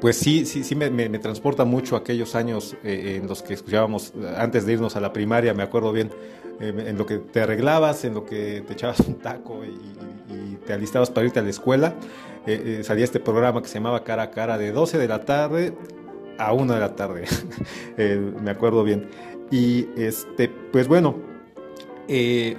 [0.00, 4.66] pues sí, sí, sí me, me, transporta mucho aquellos años en los que escuchábamos antes
[4.66, 6.10] de irnos a la primaria, me acuerdo bien,
[6.60, 10.04] en lo que te arreglabas, en lo que te echabas un taco y,
[10.66, 11.94] te alistabas para irte a la escuela.
[12.82, 15.74] salía este programa que se llamaba Cara a Cara de 12 de la tarde
[16.38, 17.24] a 1 de la tarde,
[18.42, 19.08] me acuerdo bien.
[19.50, 21.16] Y este, pues bueno,
[22.08, 22.56] eh,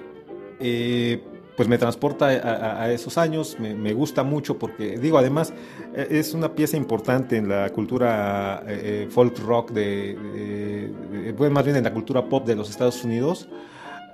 [1.55, 5.53] pues me transporta a, esos años, me, gusta mucho porque, digo, además
[5.95, 10.91] eh, es una pieza importante en la cultura eh, folk rock, de,
[11.37, 13.47] bueno, más bien en la cultura pop de los Estados Unidos.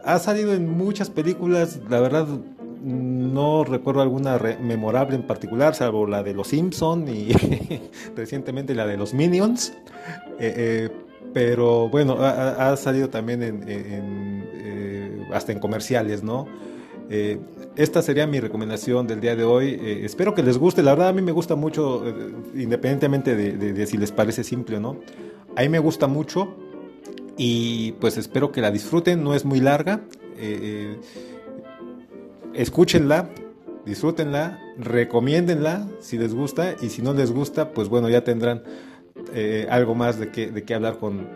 [0.04, 2.28] Ha salido en muchas películas, la verdad
[2.84, 7.32] no recuerdo alguna memorable en particular, salvo la de Los Simpson y
[8.16, 9.74] recientemente la de los Minions.
[10.40, 10.90] Eh, eh,
[11.34, 16.48] pero bueno, ha, salido también en, eh, hasta en comerciales, ¿no?
[17.14, 17.40] Eh,
[17.76, 19.78] esta sería mi recomendación del día de hoy.
[19.82, 20.82] Eh, espero que les guste.
[20.82, 22.14] La verdad a mí me gusta mucho, eh,
[22.56, 24.98] independientemente de, si les parece simple o no.
[25.58, 26.56] A mí me gusta mucho
[27.38, 29.26] y pues espero que la disfruten.
[29.26, 30.02] No es muy larga.
[32.54, 33.30] escúchenla,
[33.86, 38.64] disfrútenla, recomiéndenla si les gusta y si no les gusta, pues bueno, ya tendrán
[39.70, 41.28] algo más de qué, de qué hablar con,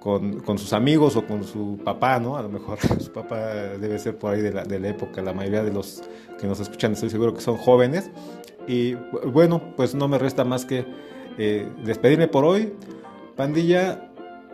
[0.00, 2.36] con, sus amigos o con su papá, ¿no?
[2.36, 5.32] A lo mejor su papá debe ser por ahí de la, de la, época, la
[5.32, 6.02] mayoría de los
[6.40, 8.10] que nos escuchan estoy seguro que son jóvenes.
[8.66, 8.94] Y
[9.26, 10.86] bueno, pues no me resta más que
[11.38, 12.72] eh, despedirme por hoy.
[13.36, 14.10] Pandilla,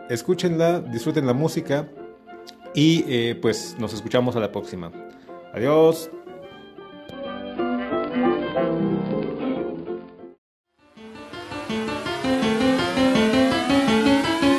[0.09, 1.89] escúchenla, disfruten la música
[2.73, 4.91] y eh, pues nos escuchamos a la próxima.
[5.53, 6.11] Adiós.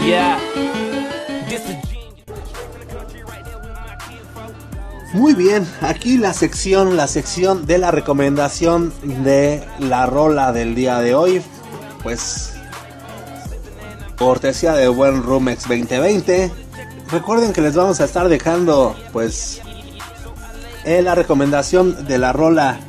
[0.08, 0.77] Yeah.
[5.12, 11.00] Muy bien, aquí la sección, la sección de la recomendación de la rola del día
[11.00, 11.42] de hoy.
[12.02, 12.52] Pues
[14.18, 16.52] cortesía de Buen Rumex 2020.
[17.10, 19.62] Recuerden que les vamos a estar dejando pues
[20.84, 22.80] eh, la recomendación de la rola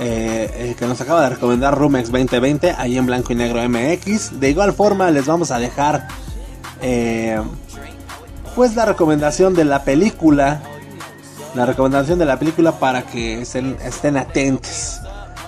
[0.00, 4.40] eh, eh, que nos acaba de recomendar Rumex 2020 ahí en blanco y negro MX.
[4.40, 6.08] De igual forma les vamos a dejar
[6.82, 7.40] eh,
[8.56, 10.62] pues la recomendación de la película
[11.54, 15.00] la recomendación de la película para que estén, estén atentos.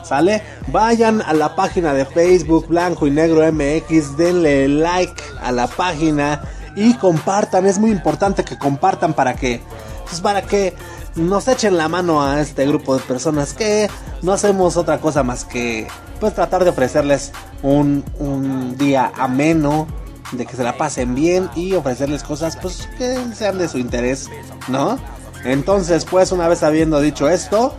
[0.03, 0.41] ¿Sale?
[0.69, 6.43] Vayan a la página de Facebook Blanco y Negro MX, denle like a la página
[6.77, 7.67] y compartan.
[7.67, 9.61] Es muy importante que compartan para que,
[10.09, 10.75] pues para que
[11.17, 13.91] nos echen la mano a este grupo de personas que
[14.23, 15.89] no hacemos otra cosa más que
[16.21, 17.33] pues tratar de ofrecerles
[17.63, 19.87] un, un día ameno,
[20.33, 24.29] de que se la pasen bien y ofrecerles cosas pues que sean de su interés,
[24.69, 24.99] ¿no?
[25.47, 27.75] Entonces, pues una vez habiendo dicho esto,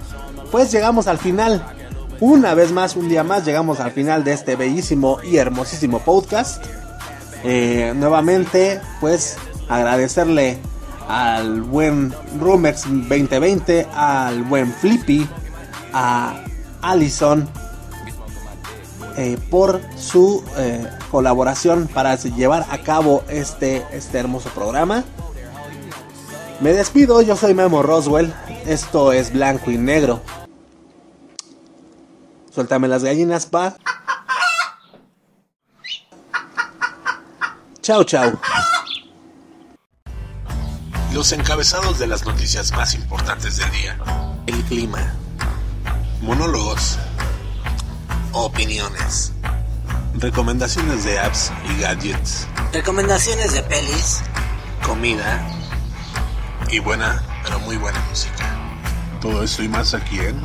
[0.52, 1.66] pues llegamos al final.
[2.20, 6.64] Una vez más, un día más, llegamos al final de este bellísimo y hermosísimo podcast.
[7.44, 9.38] Eh, nuevamente, pues
[9.70, 10.58] agradecerle
[11.08, 15.28] al buen Rumex 2020, al buen Flippy,
[15.94, 16.44] a
[16.82, 17.48] Allison,
[19.18, 25.04] eh, por su eh, colaboración para llevar a cabo este, este hermoso programa.
[26.60, 28.34] Me despido, yo soy Memo Roswell.
[28.66, 30.22] Esto es blanco y negro.
[32.54, 33.76] Suéltame las gallinas, pa.
[37.82, 38.40] Chao, chao.
[41.14, 44.00] Los encabezados de las noticias más importantes del día.
[44.48, 45.14] El clima.
[46.22, 46.98] Monólogos.
[48.32, 49.32] Opiniones.
[50.16, 52.48] Recomendaciones de apps y gadgets.
[52.74, 54.24] Recomendaciones de pelis.
[54.84, 55.57] Comida
[56.70, 58.58] y buena, pero muy buena música.
[59.22, 60.42] Todo eso y más aquí en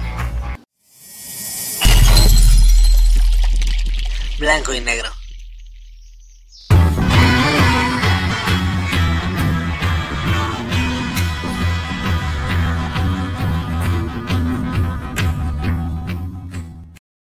[4.38, 5.21] Blanco y Negro.